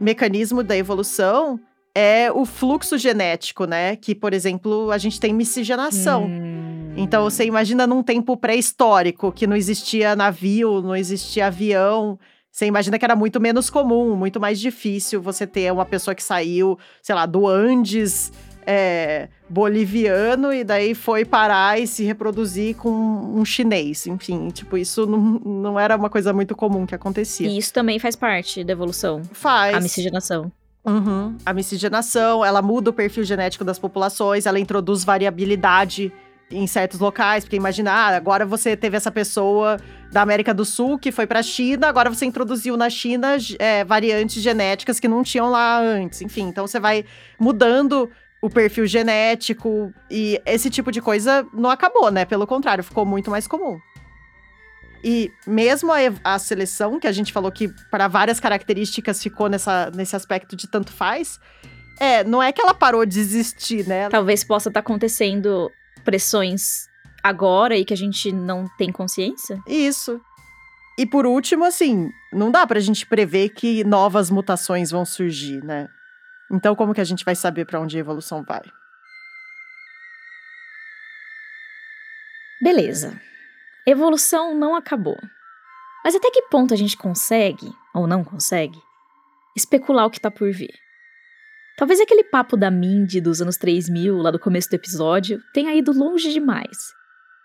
mecanismo 0.00 0.62
da 0.62 0.76
evolução 0.76 1.60
é 1.94 2.30
o 2.30 2.44
fluxo 2.44 2.98
genético, 2.98 3.64
né? 3.64 3.96
Que, 3.96 4.14
por 4.14 4.34
exemplo, 4.34 4.90
a 4.90 4.98
gente 4.98 5.20
tem 5.20 5.32
miscigenação. 5.32 6.24
Hum. 6.24 6.75
Então, 6.96 7.24
você 7.24 7.44
imagina 7.44 7.86
num 7.86 8.02
tempo 8.02 8.36
pré-histórico, 8.36 9.30
que 9.30 9.46
não 9.46 9.54
existia 9.54 10.16
navio, 10.16 10.80
não 10.80 10.96
existia 10.96 11.46
avião. 11.48 12.18
Você 12.50 12.64
imagina 12.64 12.98
que 12.98 13.04
era 13.04 13.14
muito 13.14 13.38
menos 13.38 13.68
comum, 13.68 14.16
muito 14.16 14.40
mais 14.40 14.58
difícil 14.58 15.20
você 15.20 15.46
ter 15.46 15.70
uma 15.70 15.84
pessoa 15.84 16.14
que 16.14 16.22
saiu, 16.22 16.78
sei 17.02 17.14
lá, 17.14 17.26
do 17.26 17.46
Andes 17.46 18.32
é, 18.66 19.28
boliviano 19.48 20.52
e 20.52 20.64
daí 20.64 20.94
foi 20.94 21.24
parar 21.24 21.78
e 21.78 21.86
se 21.86 22.02
reproduzir 22.02 22.74
com 22.76 22.90
um 22.90 23.44
chinês. 23.44 24.06
Enfim, 24.06 24.48
tipo, 24.48 24.76
isso 24.76 25.06
não, 25.06 25.18
não 25.18 25.78
era 25.78 25.96
uma 25.96 26.10
coisa 26.10 26.32
muito 26.32 26.56
comum 26.56 26.84
que 26.84 26.94
acontecia. 26.94 27.46
E 27.46 27.58
isso 27.58 27.72
também 27.72 27.98
faz 27.98 28.16
parte 28.16 28.64
da 28.64 28.72
evolução, 28.72 29.22
Faz. 29.32 29.76
a 29.76 29.80
miscigenação. 29.80 30.50
Uhum. 30.84 31.36
A 31.44 31.52
miscigenação, 31.52 32.44
ela 32.44 32.62
muda 32.62 32.90
o 32.90 32.92
perfil 32.92 33.24
genético 33.24 33.64
das 33.64 33.78
populações, 33.78 34.46
ela 34.46 34.58
introduz 34.58 35.04
variabilidade 35.04 36.12
em 36.50 36.66
certos 36.66 37.00
locais, 37.00 37.44
porque 37.44 37.56
imagina, 37.56 37.92
ah, 37.92 38.16
agora 38.16 38.46
você 38.46 38.76
teve 38.76 38.96
essa 38.96 39.10
pessoa 39.10 39.78
da 40.12 40.22
América 40.22 40.54
do 40.54 40.64
Sul 40.64 40.98
que 40.98 41.10
foi 41.10 41.26
para 41.26 41.40
a 41.40 41.42
China, 41.42 41.88
agora 41.88 42.08
você 42.08 42.24
introduziu 42.24 42.76
na 42.76 42.88
China 42.88 43.36
é, 43.58 43.84
variantes 43.84 44.42
genéticas 44.42 45.00
que 45.00 45.08
não 45.08 45.22
tinham 45.22 45.50
lá 45.50 45.80
antes. 45.80 46.22
Enfim, 46.22 46.42
então 46.42 46.66
você 46.66 46.78
vai 46.78 47.04
mudando 47.38 48.08
o 48.40 48.48
perfil 48.48 48.86
genético 48.86 49.92
e 50.10 50.40
esse 50.46 50.70
tipo 50.70 50.92
de 50.92 51.00
coisa 51.00 51.46
não 51.52 51.70
acabou, 51.70 52.10
né? 52.10 52.24
Pelo 52.24 52.46
contrário, 52.46 52.84
ficou 52.84 53.04
muito 53.04 53.30
mais 53.30 53.46
comum. 53.48 53.78
E 55.02 55.30
mesmo 55.46 55.92
a, 55.92 55.98
a 56.24 56.38
seleção, 56.38 56.98
que 56.98 57.06
a 57.06 57.12
gente 57.12 57.32
falou 57.32 57.50
que 57.50 57.68
para 57.90 58.08
várias 58.08 58.38
características 58.38 59.22
ficou 59.22 59.48
nessa, 59.48 59.90
nesse 59.94 60.14
aspecto 60.14 60.56
de 60.56 60.68
tanto 60.68 60.92
faz, 60.92 61.40
é, 61.98 62.24
não 62.24 62.42
é 62.42 62.52
que 62.52 62.60
ela 62.60 62.74
parou 62.74 63.04
de 63.04 63.18
existir, 63.18 63.86
né? 63.86 64.08
Talvez 64.08 64.44
possa 64.44 64.68
estar 64.68 64.80
acontecendo 64.80 65.70
pressões 66.06 66.88
agora 67.22 67.76
e 67.76 67.84
que 67.84 67.92
a 67.92 67.96
gente 67.96 68.30
não 68.30 68.66
tem 68.78 68.92
consciência. 68.92 69.60
Isso. 69.66 70.20
E 70.96 71.04
por 71.04 71.26
último, 71.26 71.64
assim, 71.64 72.10
não 72.32 72.50
dá 72.50 72.64
pra 72.64 72.78
gente 72.78 73.04
prever 73.04 73.50
que 73.50 73.82
novas 73.82 74.30
mutações 74.30 74.90
vão 74.90 75.04
surgir, 75.04 75.62
né? 75.62 75.88
Então, 76.50 76.76
como 76.76 76.94
que 76.94 77.00
a 77.00 77.04
gente 77.04 77.24
vai 77.24 77.34
saber 77.34 77.66
para 77.66 77.80
onde 77.80 77.96
a 77.96 78.00
evolução 78.00 78.44
vai? 78.44 78.62
Beleza. 82.62 83.20
Evolução 83.84 84.54
não 84.54 84.76
acabou. 84.76 85.18
Mas 86.04 86.14
até 86.14 86.30
que 86.30 86.42
ponto 86.42 86.72
a 86.72 86.76
gente 86.76 86.96
consegue, 86.96 87.68
ou 87.92 88.06
não 88.06 88.22
consegue, 88.22 88.80
especular 89.56 90.06
o 90.06 90.10
que 90.10 90.20
tá 90.20 90.30
por 90.30 90.52
vir? 90.52 90.85
Talvez 91.76 92.00
aquele 92.00 92.24
papo 92.24 92.56
da 92.56 92.70
Mindy 92.70 93.20
dos 93.20 93.42
anos 93.42 93.58
3000, 93.58 94.16
lá 94.16 94.30
do 94.30 94.38
começo 94.38 94.70
do 94.70 94.74
episódio, 94.74 95.42
tenha 95.52 95.74
ido 95.74 95.92
longe 95.92 96.32
demais. 96.32 96.94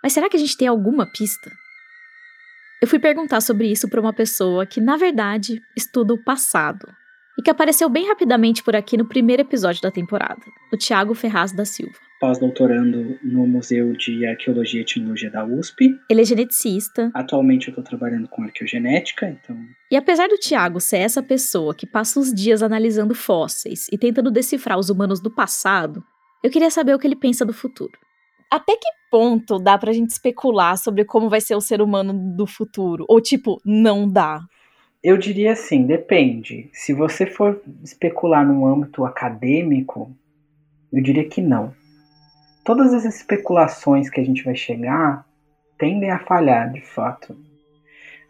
Mas 0.02 0.14
será 0.14 0.30
que 0.30 0.38
a 0.38 0.40
gente 0.40 0.56
tem 0.56 0.70
alguma 0.70 1.06
pista? 1.06 1.52
Eu 2.82 2.88
fui 2.88 2.98
perguntar 2.98 3.42
sobre 3.42 3.68
isso 3.68 3.90
para 3.90 4.00
uma 4.00 4.14
pessoa 4.14 4.66
que, 4.66 4.80
na 4.80 4.96
verdade, 4.96 5.62
estuda 5.76 6.14
o 6.14 6.24
passado 6.24 6.88
e 7.38 7.42
que 7.42 7.50
apareceu 7.50 7.90
bem 7.90 8.08
rapidamente 8.08 8.64
por 8.64 8.76
aqui 8.76 8.98
no 8.98 9.08
primeiro 9.08 9.42
episódio 9.42 9.82
da 9.82 9.92
temporada, 9.92 10.42
o 10.72 10.78
Tiago 10.78 11.14
Ferraz 11.14 11.52
da 11.52 11.66
Silva. 11.66 12.11
Pós-doutorando 12.22 13.18
no 13.24 13.48
Museu 13.48 13.94
de 13.94 14.28
Arqueologia 14.28 14.80
e 14.80 14.84
Etnologia 14.84 15.32
da 15.32 15.44
USP. 15.44 15.98
Ele 16.08 16.22
é 16.22 16.24
geneticista. 16.24 17.10
Atualmente 17.16 17.68
eu 17.68 17.72
estou 17.72 17.84
trabalhando 17.84 18.28
com 18.28 18.44
arqueogenética, 18.44 19.28
então. 19.28 19.58
E 19.90 19.96
apesar 19.96 20.28
do 20.28 20.38
Tiago 20.38 20.80
ser 20.80 21.00
essa 21.00 21.24
pessoa 21.24 21.74
que 21.74 21.88
passa 21.88 22.20
os 22.20 22.32
dias 22.32 22.62
analisando 22.62 23.16
fósseis 23.16 23.88
e 23.92 23.98
tentando 23.98 24.30
decifrar 24.30 24.78
os 24.78 24.92
humanos 24.92 25.20
do 25.20 25.32
passado, 25.32 26.04
eu 26.44 26.52
queria 26.52 26.70
saber 26.70 26.94
o 26.94 27.00
que 27.00 27.08
ele 27.08 27.16
pensa 27.16 27.44
do 27.44 27.54
futuro. 27.54 27.94
Até 28.52 28.74
que 28.74 28.88
ponto 29.10 29.58
dá 29.58 29.76
pra 29.76 29.92
gente 29.92 30.12
especular 30.12 30.78
sobre 30.78 31.04
como 31.04 31.28
vai 31.28 31.42
ser 31.42 31.56
o 31.56 31.62
ser 31.62 31.82
humano 31.82 32.14
do 32.38 32.46
futuro? 32.46 33.04
Ou 33.10 33.20
tipo, 33.20 33.60
não 33.66 34.08
dá? 34.08 34.42
Eu 35.04 35.18
diria 35.18 35.54
assim, 35.54 35.88
depende. 35.88 36.70
Se 36.72 36.94
você 36.94 37.26
for 37.26 37.60
especular 37.84 38.46
no 38.46 38.68
âmbito 38.68 39.04
acadêmico, 39.04 40.16
eu 40.94 41.02
diria 41.02 41.28
que 41.28 41.42
não 41.42 41.81
todas 42.64 42.94
as 42.94 43.06
especulações 43.06 44.10
que 44.10 44.20
a 44.20 44.24
gente 44.24 44.44
vai 44.44 44.56
chegar 44.56 45.26
tendem 45.78 46.12
a 46.12 46.20
falhar, 46.20 46.72
de 46.72 46.82
fato. 46.82 47.36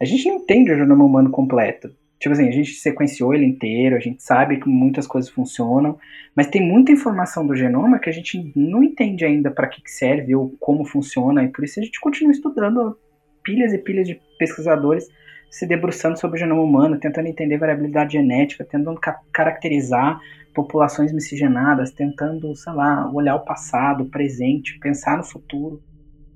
A 0.00 0.04
gente 0.04 0.26
não 0.28 0.36
entende 0.36 0.72
o 0.72 0.76
genoma 0.76 1.04
humano 1.04 1.30
completo. 1.30 1.94
Tipo 2.18 2.34
assim, 2.34 2.48
a 2.48 2.52
gente 2.52 2.74
sequenciou 2.74 3.34
ele 3.34 3.44
inteiro, 3.44 3.96
a 3.96 3.98
gente 3.98 4.22
sabe 4.22 4.58
que 4.58 4.68
muitas 4.68 5.08
coisas 5.08 5.28
funcionam, 5.28 5.98
mas 6.36 6.46
tem 6.46 6.62
muita 6.62 6.92
informação 6.92 7.44
do 7.44 7.56
genoma 7.56 7.98
que 7.98 8.08
a 8.08 8.12
gente 8.12 8.52
não 8.54 8.82
entende 8.82 9.24
ainda 9.24 9.50
para 9.50 9.66
que 9.66 9.82
serve 9.86 10.34
ou 10.34 10.54
como 10.60 10.84
funciona, 10.84 11.42
e 11.42 11.48
por 11.48 11.64
isso 11.64 11.80
a 11.80 11.82
gente 11.82 12.00
continua 12.00 12.32
estudando 12.32 12.96
pilhas 13.42 13.72
e 13.72 13.78
pilhas 13.78 14.06
de 14.06 14.20
pesquisadores 14.38 15.08
se 15.52 15.66
debruçando 15.66 16.18
sobre 16.18 16.38
o 16.38 16.40
genoma 16.40 16.62
humano, 16.62 16.98
tentando 16.98 17.28
entender 17.28 17.58
variabilidade 17.58 18.14
genética, 18.14 18.64
tentando 18.64 18.98
ca 18.98 19.20
caracterizar 19.30 20.18
populações 20.54 21.12
miscigenadas, 21.12 21.90
tentando, 21.90 22.56
sei 22.56 22.72
lá, 22.72 23.10
olhar 23.12 23.36
o 23.36 23.44
passado, 23.44 24.02
o 24.02 24.08
presente, 24.08 24.78
pensar 24.78 25.18
no 25.18 25.24
futuro. 25.24 25.82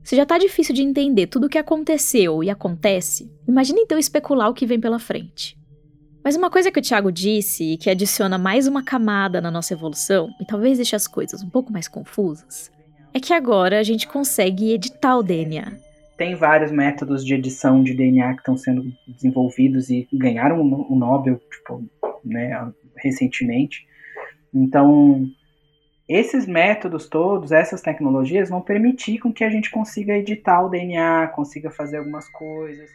Se 0.05 0.15
já 0.15 0.27
tá 0.27 0.37
difícil 0.37 0.75
de 0.75 0.83
entender 0.83 1.29
tudo 1.29 1.47
o 1.47 1.49
que 1.49 1.57
aconteceu 1.57 2.45
e 2.45 2.51
acontece, 2.51 3.33
imagine 3.49 3.81
então 3.81 3.99
especular 3.99 4.51
o 4.51 4.55
que 4.55 4.67
vem 4.67 4.79
pela 4.79 4.99
frente. 4.99 5.59
Mas 6.23 6.37
uma 6.37 6.51
coisa 6.51 6.71
que 6.71 6.79
o 6.79 6.83
Tiago 6.83 7.11
disse 7.11 7.73
e 7.73 7.79
que 7.79 7.89
adiciona 7.89 8.37
mais 8.37 8.67
uma 8.67 8.85
camada 8.85 9.41
na 9.41 9.51
nossa 9.51 9.73
evolução, 9.73 10.29
e 10.39 10.45
talvez 10.45 10.77
deixe 10.77 10.95
as 10.95 11.09
coisas 11.09 11.43
um 11.43 11.49
pouco 11.49 11.73
mais 11.73 11.89
confusas, 11.89 12.71
é 13.15 13.21
que 13.21 13.33
agora 13.33 13.81
a 13.81 13.83
gente 13.83 14.07
consegue 14.07 14.73
editar 14.73 15.17
o 15.17 15.23
DNA. 15.23 15.86
Tem 16.17 16.35
vários 16.35 16.73
métodos 16.73 17.25
de 17.25 17.35
edição 17.35 17.83
de 17.83 17.95
DNA 17.95 18.33
que 18.35 18.41
estão 18.41 18.57
sendo 18.57 18.91
desenvolvidos 19.07 19.91
e 19.91 20.09
ganharam 20.13 20.61
o 20.61 20.97
Nobel, 20.97 21.39
tipo, 21.51 21.85
né, 22.25 22.73
recentemente. 22.97 23.87
Então, 24.55 25.29
esses 26.09 26.47
métodos 26.47 27.09
todos, 27.09 27.53
essas 27.53 27.83
tecnologias 27.83 28.49
vão 28.49 28.63
permitir 28.63 29.19
com 29.19 29.33
que 29.33 29.45
a 29.45 29.51
gente 29.51 29.71
consiga 29.71 30.17
editar 30.17 30.65
o 30.65 30.71
DNA, 30.71 31.29
consiga 31.35 31.71
fazer 31.71 31.99
algumas 31.99 32.29
coisas. 32.31 32.89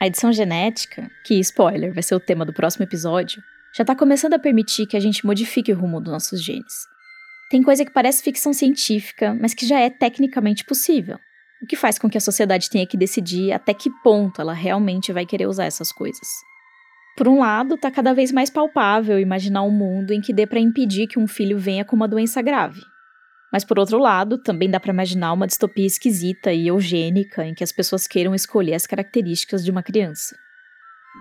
A 0.00 0.06
edição 0.06 0.32
genética, 0.32 1.08
que 1.24 1.38
spoiler, 1.40 1.94
vai 1.94 2.02
ser 2.02 2.14
o 2.14 2.20
tema 2.20 2.44
do 2.44 2.52
próximo 2.52 2.84
episódio, 2.84 3.40
já 3.76 3.82
está 3.82 3.94
começando 3.94 4.34
a 4.34 4.38
permitir 4.38 4.86
que 4.86 4.96
a 4.96 5.00
gente 5.00 5.24
modifique 5.24 5.72
o 5.72 5.76
rumo 5.76 6.00
dos 6.00 6.12
nossos 6.12 6.42
genes. 6.42 6.86
Tem 7.50 7.62
coisa 7.62 7.84
que 7.84 7.92
parece 7.92 8.22
ficção 8.22 8.52
científica, 8.52 9.36
mas 9.40 9.54
que 9.54 9.66
já 9.66 9.78
é 9.78 9.90
tecnicamente 9.90 10.64
possível. 10.64 11.18
O 11.62 11.66
que 11.66 11.76
faz 11.76 11.98
com 11.98 12.10
que 12.10 12.18
a 12.18 12.20
sociedade 12.20 12.68
tenha 12.68 12.86
que 12.86 12.96
decidir 12.96 13.52
até 13.52 13.72
que 13.72 13.90
ponto 14.02 14.40
ela 14.40 14.52
realmente 14.52 15.12
vai 15.12 15.24
querer 15.24 15.46
usar 15.46 15.64
essas 15.64 15.90
coisas. 15.90 16.28
Por 17.16 17.28
um 17.28 17.38
lado, 17.38 17.76
está 17.76 17.90
cada 17.90 18.12
vez 18.12 18.32
mais 18.32 18.50
palpável 18.50 19.20
imaginar 19.20 19.62
um 19.62 19.70
mundo 19.70 20.12
em 20.12 20.20
que 20.20 20.32
dê 20.32 20.46
para 20.46 20.58
impedir 20.58 21.06
que 21.06 21.18
um 21.18 21.28
filho 21.28 21.58
venha 21.58 21.84
com 21.84 21.94
uma 21.94 22.08
doença 22.08 22.42
grave. 22.42 22.80
Mas 23.52 23.64
por 23.64 23.78
outro 23.78 23.98
lado, 23.98 24.36
também 24.36 24.68
dá 24.68 24.80
para 24.80 24.92
imaginar 24.92 25.32
uma 25.32 25.46
distopia 25.46 25.86
esquisita 25.86 26.52
e 26.52 26.66
eugênica 26.66 27.44
em 27.46 27.54
que 27.54 27.62
as 27.62 27.70
pessoas 27.70 28.08
queiram 28.08 28.34
escolher 28.34 28.74
as 28.74 28.84
características 28.84 29.64
de 29.64 29.70
uma 29.70 29.82
criança. 29.82 30.36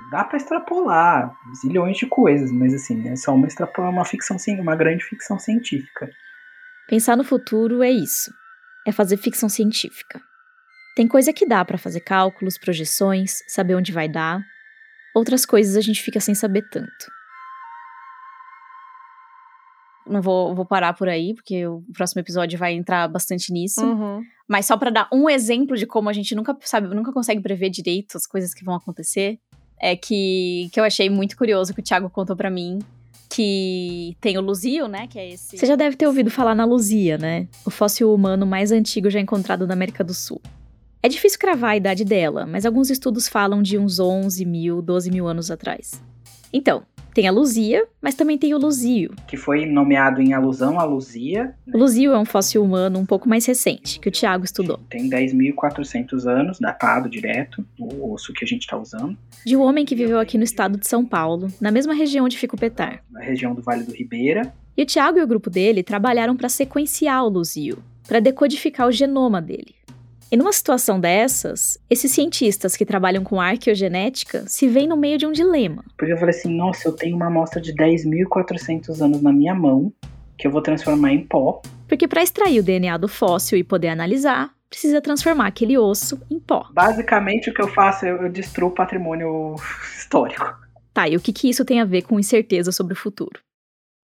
Dá 0.09 0.23
para 0.23 0.37
extrapolar 0.37 1.31
zilhões 1.61 1.97
de 1.97 2.07
coisas, 2.07 2.51
mas 2.51 2.73
assim, 2.73 3.07
é 3.07 3.15
só 3.15 3.35
uma 3.35 3.45
extrapolar 3.45 3.91
uma 3.91 4.03
ficção, 4.03 4.35
uma 4.59 4.75
grande 4.75 5.03
ficção 5.03 5.37
científica. 5.37 6.09
Pensar 6.87 7.15
no 7.15 7.23
futuro 7.23 7.83
é 7.83 7.91
isso. 7.91 8.33
É 8.85 8.91
fazer 8.91 9.17
ficção 9.17 9.47
científica. 9.49 10.21
Tem 10.95 11.07
coisa 11.07 11.33
que 11.33 11.45
dá 11.45 11.63
para 11.65 11.77
fazer 11.77 12.01
cálculos, 12.01 12.57
projeções, 12.57 13.39
saber 13.47 13.75
onde 13.75 13.91
vai 13.91 14.07
dar, 14.07 14.43
Outras 15.13 15.45
coisas 15.45 15.77
a 15.77 15.81
gente 15.81 16.01
fica 16.01 16.19
sem 16.19 16.33
saber 16.33 16.67
tanto. 16.69 17.11
Não 20.07 20.21
vou, 20.21 20.53
vou 20.53 20.65
parar 20.65 20.93
por 20.93 21.07
aí, 21.07 21.33
porque 21.33 21.65
o 21.65 21.83
próximo 21.93 22.19
episódio 22.19 22.57
vai 22.57 22.73
entrar 22.73 23.07
bastante 23.07 23.53
nisso. 23.53 23.85
Uhum. 23.85 24.21
Mas 24.47 24.65
só 24.65 24.75
para 24.75 24.89
dar 24.89 25.07
um 25.13 25.29
exemplo 25.29 25.77
de 25.77 25.85
como 25.85 26.09
a 26.09 26.13
gente 26.13 26.35
nunca 26.35 26.57
sabe, 26.61 26.93
nunca 26.93 27.13
consegue 27.13 27.41
prever 27.41 27.69
direito 27.69 28.17
as 28.17 28.25
coisas 28.25 28.53
que 28.53 28.65
vão 28.65 28.75
acontecer, 28.75 29.39
é 29.79 29.95
que, 29.95 30.69
que 30.73 30.79
eu 30.79 30.83
achei 30.83 31.09
muito 31.09 31.37
curioso 31.37 31.73
que 31.73 31.79
o 31.79 31.83
Thiago 31.83 32.09
contou 32.09 32.35
para 32.35 32.49
mim 32.49 32.79
que 33.33 34.15
tem 34.21 34.37
o 34.37 34.41
Luzio, 34.41 34.87
né? 34.87 35.07
Que 35.07 35.17
é 35.17 35.31
esse. 35.31 35.57
Você 35.57 35.65
já 35.65 35.75
deve 35.75 35.95
ter 35.95 36.05
ouvido 36.05 36.29
falar 36.29 36.53
na 36.53 36.65
Luzia, 36.65 37.17
né? 37.17 37.47
O 37.65 37.71
fóssil 37.71 38.13
humano 38.13 38.45
mais 38.45 38.71
antigo 38.71 39.09
já 39.09 39.19
encontrado 39.19 39.65
na 39.65 39.73
América 39.73 40.03
do 40.03 40.13
Sul. 40.13 40.39
É 41.01 41.09
difícil 41.09 41.39
cravar 41.39 41.71
a 41.71 41.77
idade 41.77 42.05
dela, 42.05 42.45
mas 42.45 42.63
alguns 42.63 42.91
estudos 42.91 43.27
falam 43.27 43.63
de 43.63 43.75
uns 43.75 43.99
11 43.99 44.45
mil, 44.45 44.83
12 44.83 45.09
mil 45.09 45.27
anos 45.27 45.49
atrás. 45.49 45.99
Então, 46.53 46.83
tem 47.13 47.28
a 47.28 47.32
Luzia, 47.32 47.86
mas 48.02 48.15
também 48.15 48.38
tem 48.38 48.54
o 48.54 48.58
Luzio. 48.58 49.13
Que 49.28 49.38
foi 49.38 49.65
nomeado 49.65 50.21
em 50.21 50.34
alusão 50.34 50.80
à 50.80 50.84
Luzia. 50.84 51.54
O 51.71 51.78
Luzio 51.78 52.13
é 52.13 52.17
um 52.17 52.26
fóssil 52.26 52.63
humano 52.63 52.99
um 52.99 53.06
pouco 53.06 53.30
mais 53.30 53.45
recente, 53.45 53.99
que 53.99 54.08
o 54.08 54.12
Tiago 54.12 54.43
estudou. 54.43 54.80
Tem 54.89 55.10
10.400 55.10 56.26
anos, 56.26 56.60
datado 56.60 57.10
direto, 57.10 57.65
o 57.80 58.13
osso 58.13 58.34
que 58.34 58.43
a 58.43 58.47
gente 58.47 58.62
está 58.62 58.78
usando. 58.78 59.17
De 59.45 59.56
um 59.56 59.62
homem 59.62 59.86
que 59.86 59.95
viveu 59.95 60.19
aqui 60.19 60.38
no 60.38 60.43
estado 60.43 60.78
de 60.78 60.88
São 60.88 61.06
Paulo, 61.06 61.47
na 61.62 61.71
mesma 61.71 61.93
região 61.93 62.26
onde 62.26 62.38
fica 62.38 62.56
o 62.56 62.60
Petar. 62.60 63.04
Na 63.12 63.21
região 63.21 63.54
do 63.54 63.62
Vale 63.62 63.84
do 63.84 63.93
Ribeira. 63.93 64.54
E 64.76 64.82
o 64.82 64.86
Tiago 64.86 65.19
e 65.19 65.21
o 65.21 65.28
grupo 65.28 65.49
dele 65.49 65.84
trabalharam 65.84 66.36
para 66.36 66.49
sequenciar 66.49 67.23
o 67.23 67.30
Luzio, 67.30 67.84
para 68.08 68.19
decodificar 68.19 68.88
o 68.88 68.91
genoma 68.91 69.41
dele. 69.41 69.76
E 70.33 70.35
numa 70.35 70.51
situação 70.51 70.99
dessas, 70.99 71.77
esses 71.87 72.11
cientistas 72.11 72.75
que 72.75 72.87
trabalham 72.87 73.23
com 73.23 73.39
arqueogenética 73.39 74.43
se 74.47 74.67
veem 74.67 74.87
no 74.87 74.97
meio 74.97 75.15
de 75.15 75.27
um 75.27 75.31
dilema. 75.31 75.85
Porque 75.95 76.11
eu 76.11 76.17
falei 76.17 76.35
assim, 76.35 76.51
nossa, 76.51 76.87
eu 76.87 76.91
tenho 76.91 77.15
uma 77.15 77.27
amostra 77.27 77.61
de 77.61 77.71
10.400 77.71 78.99
anos 78.99 79.21
na 79.21 79.31
minha 79.31 79.53
mão, 79.53 79.93
que 80.35 80.47
eu 80.47 80.51
vou 80.51 80.59
transformar 80.59 81.13
em 81.13 81.23
pó. 81.23 81.61
Porque 81.87 82.07
para 82.07 82.23
extrair 82.23 82.59
o 82.59 82.63
DNA 82.63 82.97
do 82.97 83.07
fóssil 83.07 83.59
e 83.59 83.63
poder 83.63 83.89
analisar, 83.89 84.51
precisa 84.67 84.99
transformar 84.99 85.45
aquele 85.45 85.77
osso 85.77 86.19
em 86.31 86.39
pó. 86.39 86.65
Basicamente, 86.73 87.51
o 87.51 87.53
que 87.53 87.61
eu 87.61 87.67
faço, 87.67 88.03
eu 88.07 88.27
destruo 88.27 88.69
o 88.71 88.73
patrimônio 88.73 89.53
histórico. 89.95 90.51
Tá, 90.91 91.07
e 91.07 91.15
o 91.15 91.21
que, 91.21 91.31
que 91.31 91.47
isso 91.47 91.63
tem 91.63 91.79
a 91.79 91.85
ver 91.85 92.01
com 92.01 92.19
incerteza 92.19 92.71
sobre 92.71 92.93
o 92.93 92.97
futuro? 92.97 93.39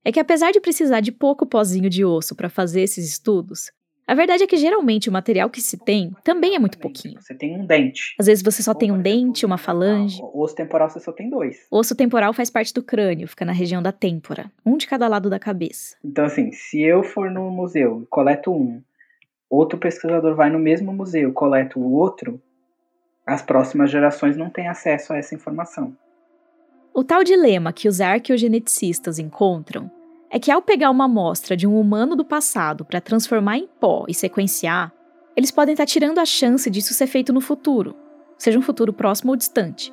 É 0.05 0.11
que 0.11 0.19
apesar 0.19 0.51
de 0.51 0.61
precisar 0.61 0.99
de 0.99 1.11
pouco 1.11 1.47
pozinho 1.47 1.89
de 1.89 2.05
osso 2.05 2.35
para 2.35 2.49
fazer 2.49 2.81
esses 2.81 3.09
estudos, 3.09 3.71
a 4.09 4.15
verdade 4.15 4.41
é 4.41 4.47
que 4.47 4.57
geralmente 4.57 5.07
o 5.07 5.11
material 5.11 5.51
que 5.51 5.61
se 5.61 5.77
tem 5.77 6.11
também 6.23 6.55
é 6.55 6.59
muito 6.59 6.79
pouquinho. 6.79 7.21
Você 7.21 7.35
tem 7.35 7.55
um 7.55 7.63
dente. 7.63 8.15
Às 8.17 8.25
vezes 8.25 8.43
você 8.43 8.63
só 8.63 8.73
tem 8.73 8.91
um 8.91 8.99
dente, 8.99 9.45
uma 9.45 9.59
falange. 9.59 10.19
O 10.33 10.41
osso 10.41 10.55
temporal 10.55 10.89
você 10.89 10.99
só 10.99 11.11
tem 11.11 11.29
dois. 11.29 11.67
O 11.69 11.77
osso 11.77 11.95
temporal 11.95 12.33
faz 12.33 12.49
parte 12.49 12.73
do 12.73 12.81
crânio, 12.81 13.27
fica 13.27 13.45
na 13.45 13.51
região 13.51 13.83
da 13.83 13.91
têmpora, 13.91 14.51
um 14.65 14.77
de 14.77 14.87
cada 14.87 15.07
lado 15.07 15.29
da 15.29 15.37
cabeça. 15.37 15.95
Então, 16.03 16.25
assim, 16.25 16.51
se 16.51 16.81
eu 16.81 17.03
for 17.03 17.29
no 17.29 17.51
museu 17.51 18.01
e 18.01 18.07
coleto 18.07 18.51
um, 18.51 18.81
outro 19.47 19.77
pesquisador 19.77 20.33
vai 20.33 20.49
no 20.49 20.57
mesmo 20.57 20.91
museu 20.91 21.29
e 21.29 21.33
coleta 21.33 21.77
o 21.77 21.93
outro, 21.93 22.41
as 23.27 23.43
próximas 23.43 23.91
gerações 23.91 24.35
não 24.35 24.49
têm 24.49 24.67
acesso 24.67 25.13
a 25.13 25.17
essa 25.17 25.35
informação. 25.35 25.95
O 26.95 27.03
tal 27.03 27.23
dilema 27.23 27.71
que 27.71 27.87
os 27.87 28.01
arqueogeneticistas 28.01 29.19
encontram 29.19 29.98
é 30.29 30.39
que 30.39 30.51
ao 30.51 30.61
pegar 30.61 30.91
uma 30.91 31.05
amostra 31.05 31.57
de 31.57 31.65
um 31.65 31.79
humano 31.79 32.15
do 32.15 32.23
passado 32.23 32.85
para 32.85 33.01
transformar 33.01 33.57
em 33.57 33.67
pó 33.79 34.05
e 34.07 34.13
sequenciar, 34.13 34.93
eles 35.35 35.51
podem 35.51 35.73
estar 35.73 35.83
tá 35.83 35.87
tirando 35.87 36.19
a 36.19 36.25
chance 36.25 36.69
disso 36.69 36.93
ser 36.93 37.07
feito 37.07 37.33
no 37.33 37.41
futuro, 37.41 37.95
seja 38.37 38.59
um 38.59 38.61
futuro 38.61 38.93
próximo 38.93 39.31
ou 39.31 39.35
distante, 39.35 39.91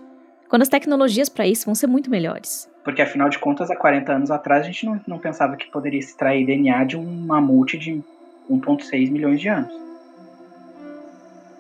quando 0.49 0.63
as 0.63 0.69
tecnologias 0.69 1.29
para 1.29 1.47
isso 1.47 1.65
vão 1.65 1.75
ser 1.75 1.87
muito 1.87 2.11
melhores. 2.11 2.71
Porque 2.85 3.03
afinal 3.03 3.29
de 3.29 3.39
contas, 3.39 3.71
há 3.71 3.77
40 3.77 4.13
anos 4.13 4.31
atrás, 4.31 4.63
a 4.63 4.67
gente 4.67 4.87
não, 4.87 5.01
não 5.07 5.19
pensava 5.19 5.57
que 5.57 5.71
poderia 5.71 5.99
extrair 5.99 6.47
DNA 6.47 6.85
de 6.85 6.97
um 6.97 7.05
mamute 7.27 7.79
de 7.79 8.03
1,6 8.51 9.11
milhões 9.11 9.41
de 9.41 9.49
anos. 9.49 9.73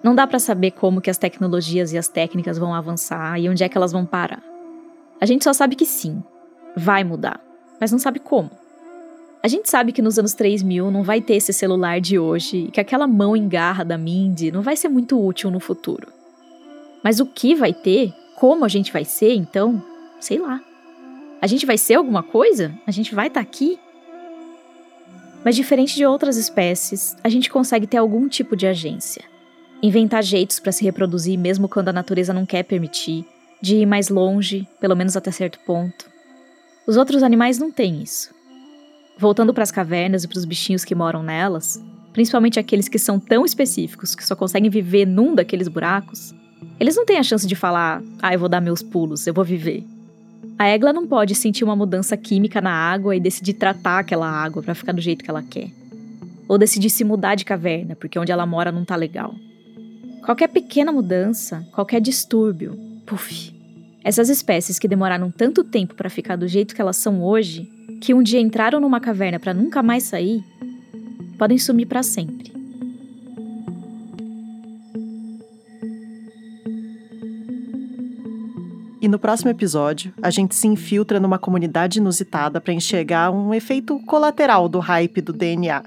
Não 0.03 0.15
dá 0.15 0.25
para 0.25 0.39
saber 0.39 0.71
como 0.71 1.01
que 1.01 1.11
as 1.11 1.19
tecnologias 1.19 1.93
e 1.93 1.99
as 1.99 2.07
técnicas 2.07 2.59
vão 2.59 2.73
avançar 2.73 3.41
e 3.41 3.49
onde 3.49 3.65
é 3.65 3.69
que 3.69 3.77
elas 3.77 3.91
vão 3.91 4.07
parar. 4.07 4.41
A 5.21 5.27
gente 5.27 5.43
só 5.43 5.53
sabe 5.53 5.75
que 5.75 5.85
sim, 5.85 6.23
vai 6.77 7.03
mudar, 7.03 7.41
mas 7.81 7.91
não 7.91 7.99
sabe 7.99 8.21
como. 8.21 8.51
A 9.47 9.49
gente 9.49 9.71
sabe 9.71 9.93
que 9.93 10.03
nos 10.03 10.19
anos 10.19 10.35
3000 10.35 10.91
não 10.91 11.05
vai 11.05 11.21
ter 11.21 11.35
esse 11.35 11.53
celular 11.53 12.01
de 12.01 12.19
hoje 12.19 12.65
e 12.67 12.71
que 12.73 12.81
aquela 12.81 13.07
mão 13.07 13.37
em 13.37 13.49
garra 13.49 13.85
da 13.85 13.97
Mindy 13.97 14.51
não 14.51 14.61
vai 14.61 14.75
ser 14.75 14.89
muito 14.89 15.25
útil 15.25 15.53
no 15.53 15.61
futuro. 15.61 16.09
Mas 17.01 17.21
o 17.21 17.27
que 17.27 17.55
vai 17.55 17.73
ter? 17.73 18.13
Como 18.35 18.65
a 18.65 18.69
gente 18.69 18.93
vai 18.93 19.05
ser, 19.05 19.35
então? 19.35 19.81
Sei 20.19 20.37
lá. 20.37 20.61
A 21.41 21.47
gente 21.47 21.65
vai 21.65 21.79
ser 21.79 21.95
alguma 21.95 22.25
coisa? 22.25 22.75
A 22.89 22.91
gente 22.91 23.15
vai 23.15 23.29
estar 23.29 23.39
tá 23.39 23.49
aqui? 23.49 23.79
Mas 25.45 25.55
diferente 25.55 25.95
de 25.95 26.05
outras 26.05 26.37
espécies, 26.37 27.17
a 27.23 27.29
gente 27.29 27.49
consegue 27.49 27.87
ter 27.87 27.99
algum 27.99 28.29
tipo 28.29 28.57
de 28.57 28.67
agência. 28.67 29.23
Inventar 29.81 30.25
jeitos 30.25 30.59
para 30.59 30.73
se 30.73 30.83
reproduzir 30.83 31.39
mesmo 31.39 31.69
quando 31.69 31.91
a 31.91 31.93
natureza 31.93 32.35
não 32.35 32.45
quer 32.45 32.65
permitir, 32.65 33.25
de 33.63 33.77
ir 33.77 33.87
mais 33.87 34.09
longe, 34.09 34.67
pelo 34.81 34.97
menos 34.97 35.17
até 35.17 35.31
certo 35.31 35.61
ponto. 35.61 36.11
Os 36.85 36.97
outros 36.97 37.23
animais 37.23 37.61
não 37.61 37.71
têm 37.71 38.03
isso. 38.03 38.35
Voltando 39.19 39.55
para 39.55 39.63
as 39.63 39.71
cavernas 39.71 40.25
e 40.25 40.29
para 40.29 40.39
os 40.39 40.45
bichinhos 40.45 40.85
que 40.85 40.95
moram 40.95 41.23
nelas, 41.23 41.83
principalmente 42.13 42.61
aqueles 42.61 42.87
que 42.87 42.99
são 42.99 43.19
tão 43.19 43.47
específicos 43.47 44.15
que 44.15 44.25
só 44.25 44.37
conseguem 44.37 44.69
viver 44.69 45.07
num 45.07 45.35
daqueles 45.35 45.69
buracos, 45.69 46.35
eles 46.79 46.97
não 46.97 47.07
têm 47.07 47.17
a 47.17 47.23
chance 47.23 47.47
de 47.47 47.57
falar: 47.57 48.03
"Ah, 48.21 48.35
eu 48.35 48.39
vou 48.39 48.49
dar 48.49 48.61
meus 48.61 48.83
pulos, 48.83 49.27
eu 49.27 49.33
vou 49.33 49.45
viver". 49.45 49.83
A 50.59 50.67
égua 50.67 50.93
não 50.93 51.07
pode 51.07 51.35
sentir 51.35 51.65
uma 51.65 51.75
mudança 51.75 52.15
química 52.17 52.61
na 52.61 52.71
água 52.71 53.17
e 53.17 53.21
decidir 53.21 53.55
tratar 53.55 54.01
aquela 54.01 54.29
água 54.29 54.63
para 54.63 54.75
ficar 54.75 54.93
do 54.93 55.01
jeito 55.01 55.25
que 55.25 55.31
ela 55.31 55.43
quer. 55.43 55.71
Ou 56.47 56.59
decidir 56.59 56.91
se 56.91 57.03
mudar 57.03 57.35
de 57.35 57.45
caverna, 57.45 57.97
porque 57.97 58.19
onde 58.19 58.33
ela 58.33 58.47
mora 58.47 58.71
não 58.71 58.85
tá 58.85 58.97
legal. 58.97 59.35
Qualquer 60.25 60.49
pequena 60.49 60.93
mudança, 60.93 61.67
qualquer 61.73 62.01
distúrbio, 62.01 62.79
puf. 63.07 63.56
Essas 64.07 64.29
espécies 64.29 64.79
que 64.79 64.87
demoraram 64.87 65.33
tanto 65.33 65.65
tempo 65.65 65.97
para 65.97 66.09
ficar 66.09 66.37
do 66.37 66.47
jeito 66.47 66.77
que 66.77 66.81
elas 66.81 66.97
são 66.97 67.25
hoje, 67.25 67.69
que 68.01 68.15
um 68.15 68.23
dia 68.23 68.39
entraram 68.39 68.79
numa 68.79 69.01
caverna 69.01 69.41
para 69.41 69.53
nunca 69.53 69.83
mais 69.83 70.05
sair, 70.05 70.45
podem 71.37 71.59
sumir 71.59 71.87
para 71.87 72.05
sempre. 72.05 72.53
E 79.03 79.09
no 79.09 79.19
próximo 79.19 79.51
episódio, 79.51 80.15
a 80.23 80.31
gente 80.31 80.55
se 80.55 80.69
infiltra 80.69 81.19
numa 81.19 81.37
comunidade 81.37 81.99
inusitada 81.99 82.61
para 82.61 82.73
enxergar 82.73 83.33
um 83.33 83.53
efeito 83.53 83.99
colateral 84.07 84.69
do 84.69 84.79
hype 84.79 85.21
do 85.21 85.33
DNA. 85.33 85.83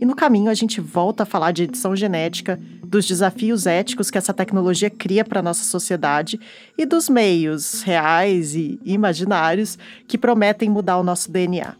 E 0.00 0.04
no 0.04 0.14
caminho, 0.14 0.50
a 0.50 0.54
gente 0.54 0.80
volta 0.80 1.24
a 1.24 1.26
falar 1.26 1.50
de 1.50 1.64
edição 1.64 1.96
genética, 1.96 2.58
dos 2.84 3.06
desafios 3.06 3.66
éticos 3.66 4.10
que 4.10 4.18
essa 4.18 4.32
tecnologia 4.32 4.88
cria 4.88 5.24
para 5.24 5.42
nossa 5.42 5.64
sociedade 5.64 6.38
e 6.76 6.86
dos 6.86 7.08
meios 7.08 7.82
reais 7.82 8.54
e 8.54 8.78
imaginários 8.84 9.76
que 10.06 10.16
prometem 10.16 10.70
mudar 10.70 10.98
o 10.98 11.02
nosso 11.02 11.30
DNA. 11.30 11.74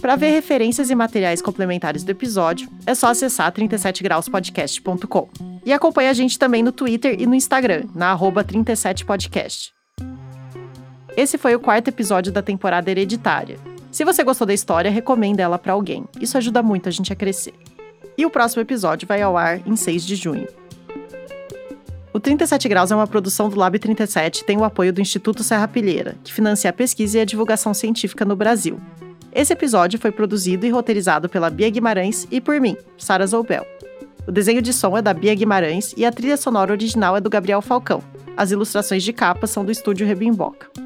Para 0.00 0.14
ver 0.14 0.30
referências 0.30 0.88
e 0.88 0.94
materiais 0.94 1.42
complementares 1.42 2.04
do 2.04 2.10
episódio, 2.10 2.68
é 2.86 2.94
só 2.94 3.08
acessar 3.08 3.50
37grauspodcast.com. 3.52 5.28
E 5.64 5.72
acompanhe 5.72 6.08
a 6.08 6.12
gente 6.12 6.38
também 6.38 6.62
no 6.62 6.70
Twitter 6.70 7.20
e 7.20 7.26
no 7.26 7.34
Instagram, 7.34 7.86
na 7.92 8.16
37podcast. 8.16 9.75
Esse 11.16 11.38
foi 11.38 11.54
o 11.54 11.60
quarto 11.60 11.88
episódio 11.88 12.30
da 12.30 12.42
temporada 12.42 12.90
Hereditária. 12.90 13.56
Se 13.90 14.04
você 14.04 14.22
gostou 14.22 14.46
da 14.46 14.52
história, 14.52 14.90
recomenda 14.90 15.42
ela 15.42 15.58
para 15.58 15.72
alguém. 15.72 16.04
Isso 16.20 16.36
ajuda 16.36 16.62
muito 16.62 16.90
a 16.90 16.92
gente 16.92 17.10
a 17.10 17.16
crescer. 17.16 17.54
E 18.18 18.26
o 18.26 18.30
próximo 18.30 18.60
episódio 18.60 19.08
vai 19.08 19.22
ao 19.22 19.34
ar 19.34 19.66
em 19.66 19.74
6 19.76 20.04
de 20.04 20.14
junho. 20.14 20.46
O 22.12 22.20
37 22.20 22.68
Graus 22.68 22.90
é 22.90 22.94
uma 22.94 23.06
produção 23.06 23.48
do 23.48 23.56
Lab 23.56 23.78
37 23.78 24.40
e 24.40 24.44
tem 24.44 24.58
o 24.58 24.64
apoio 24.64 24.92
do 24.92 25.00
Instituto 25.00 25.42
Serra 25.42 25.66
Pilheira, 25.66 26.16
que 26.22 26.34
financia 26.34 26.68
a 26.68 26.72
pesquisa 26.72 27.16
e 27.16 27.20
a 27.22 27.24
divulgação 27.24 27.72
científica 27.72 28.22
no 28.22 28.36
Brasil. 28.36 28.78
Esse 29.32 29.54
episódio 29.54 29.98
foi 29.98 30.12
produzido 30.12 30.66
e 30.66 30.70
roteirizado 30.70 31.30
pela 31.30 31.48
Bia 31.48 31.70
Guimarães 31.70 32.26
e 32.30 32.42
por 32.42 32.60
mim, 32.60 32.76
Sara 32.98 33.26
Zoubel. 33.26 33.66
O 34.26 34.32
desenho 34.32 34.60
de 34.60 34.72
som 34.72 34.98
é 34.98 35.00
da 35.00 35.14
Bia 35.14 35.34
Guimarães 35.34 35.94
e 35.96 36.04
a 36.04 36.12
trilha 36.12 36.36
sonora 36.36 36.72
original 36.72 37.16
é 37.16 37.20
do 37.22 37.30
Gabriel 37.30 37.62
Falcão. 37.62 38.02
As 38.36 38.50
ilustrações 38.50 39.02
de 39.02 39.14
capa 39.14 39.46
são 39.46 39.64
do 39.64 39.72
estúdio 39.72 40.06
Rebimboca. 40.06 40.85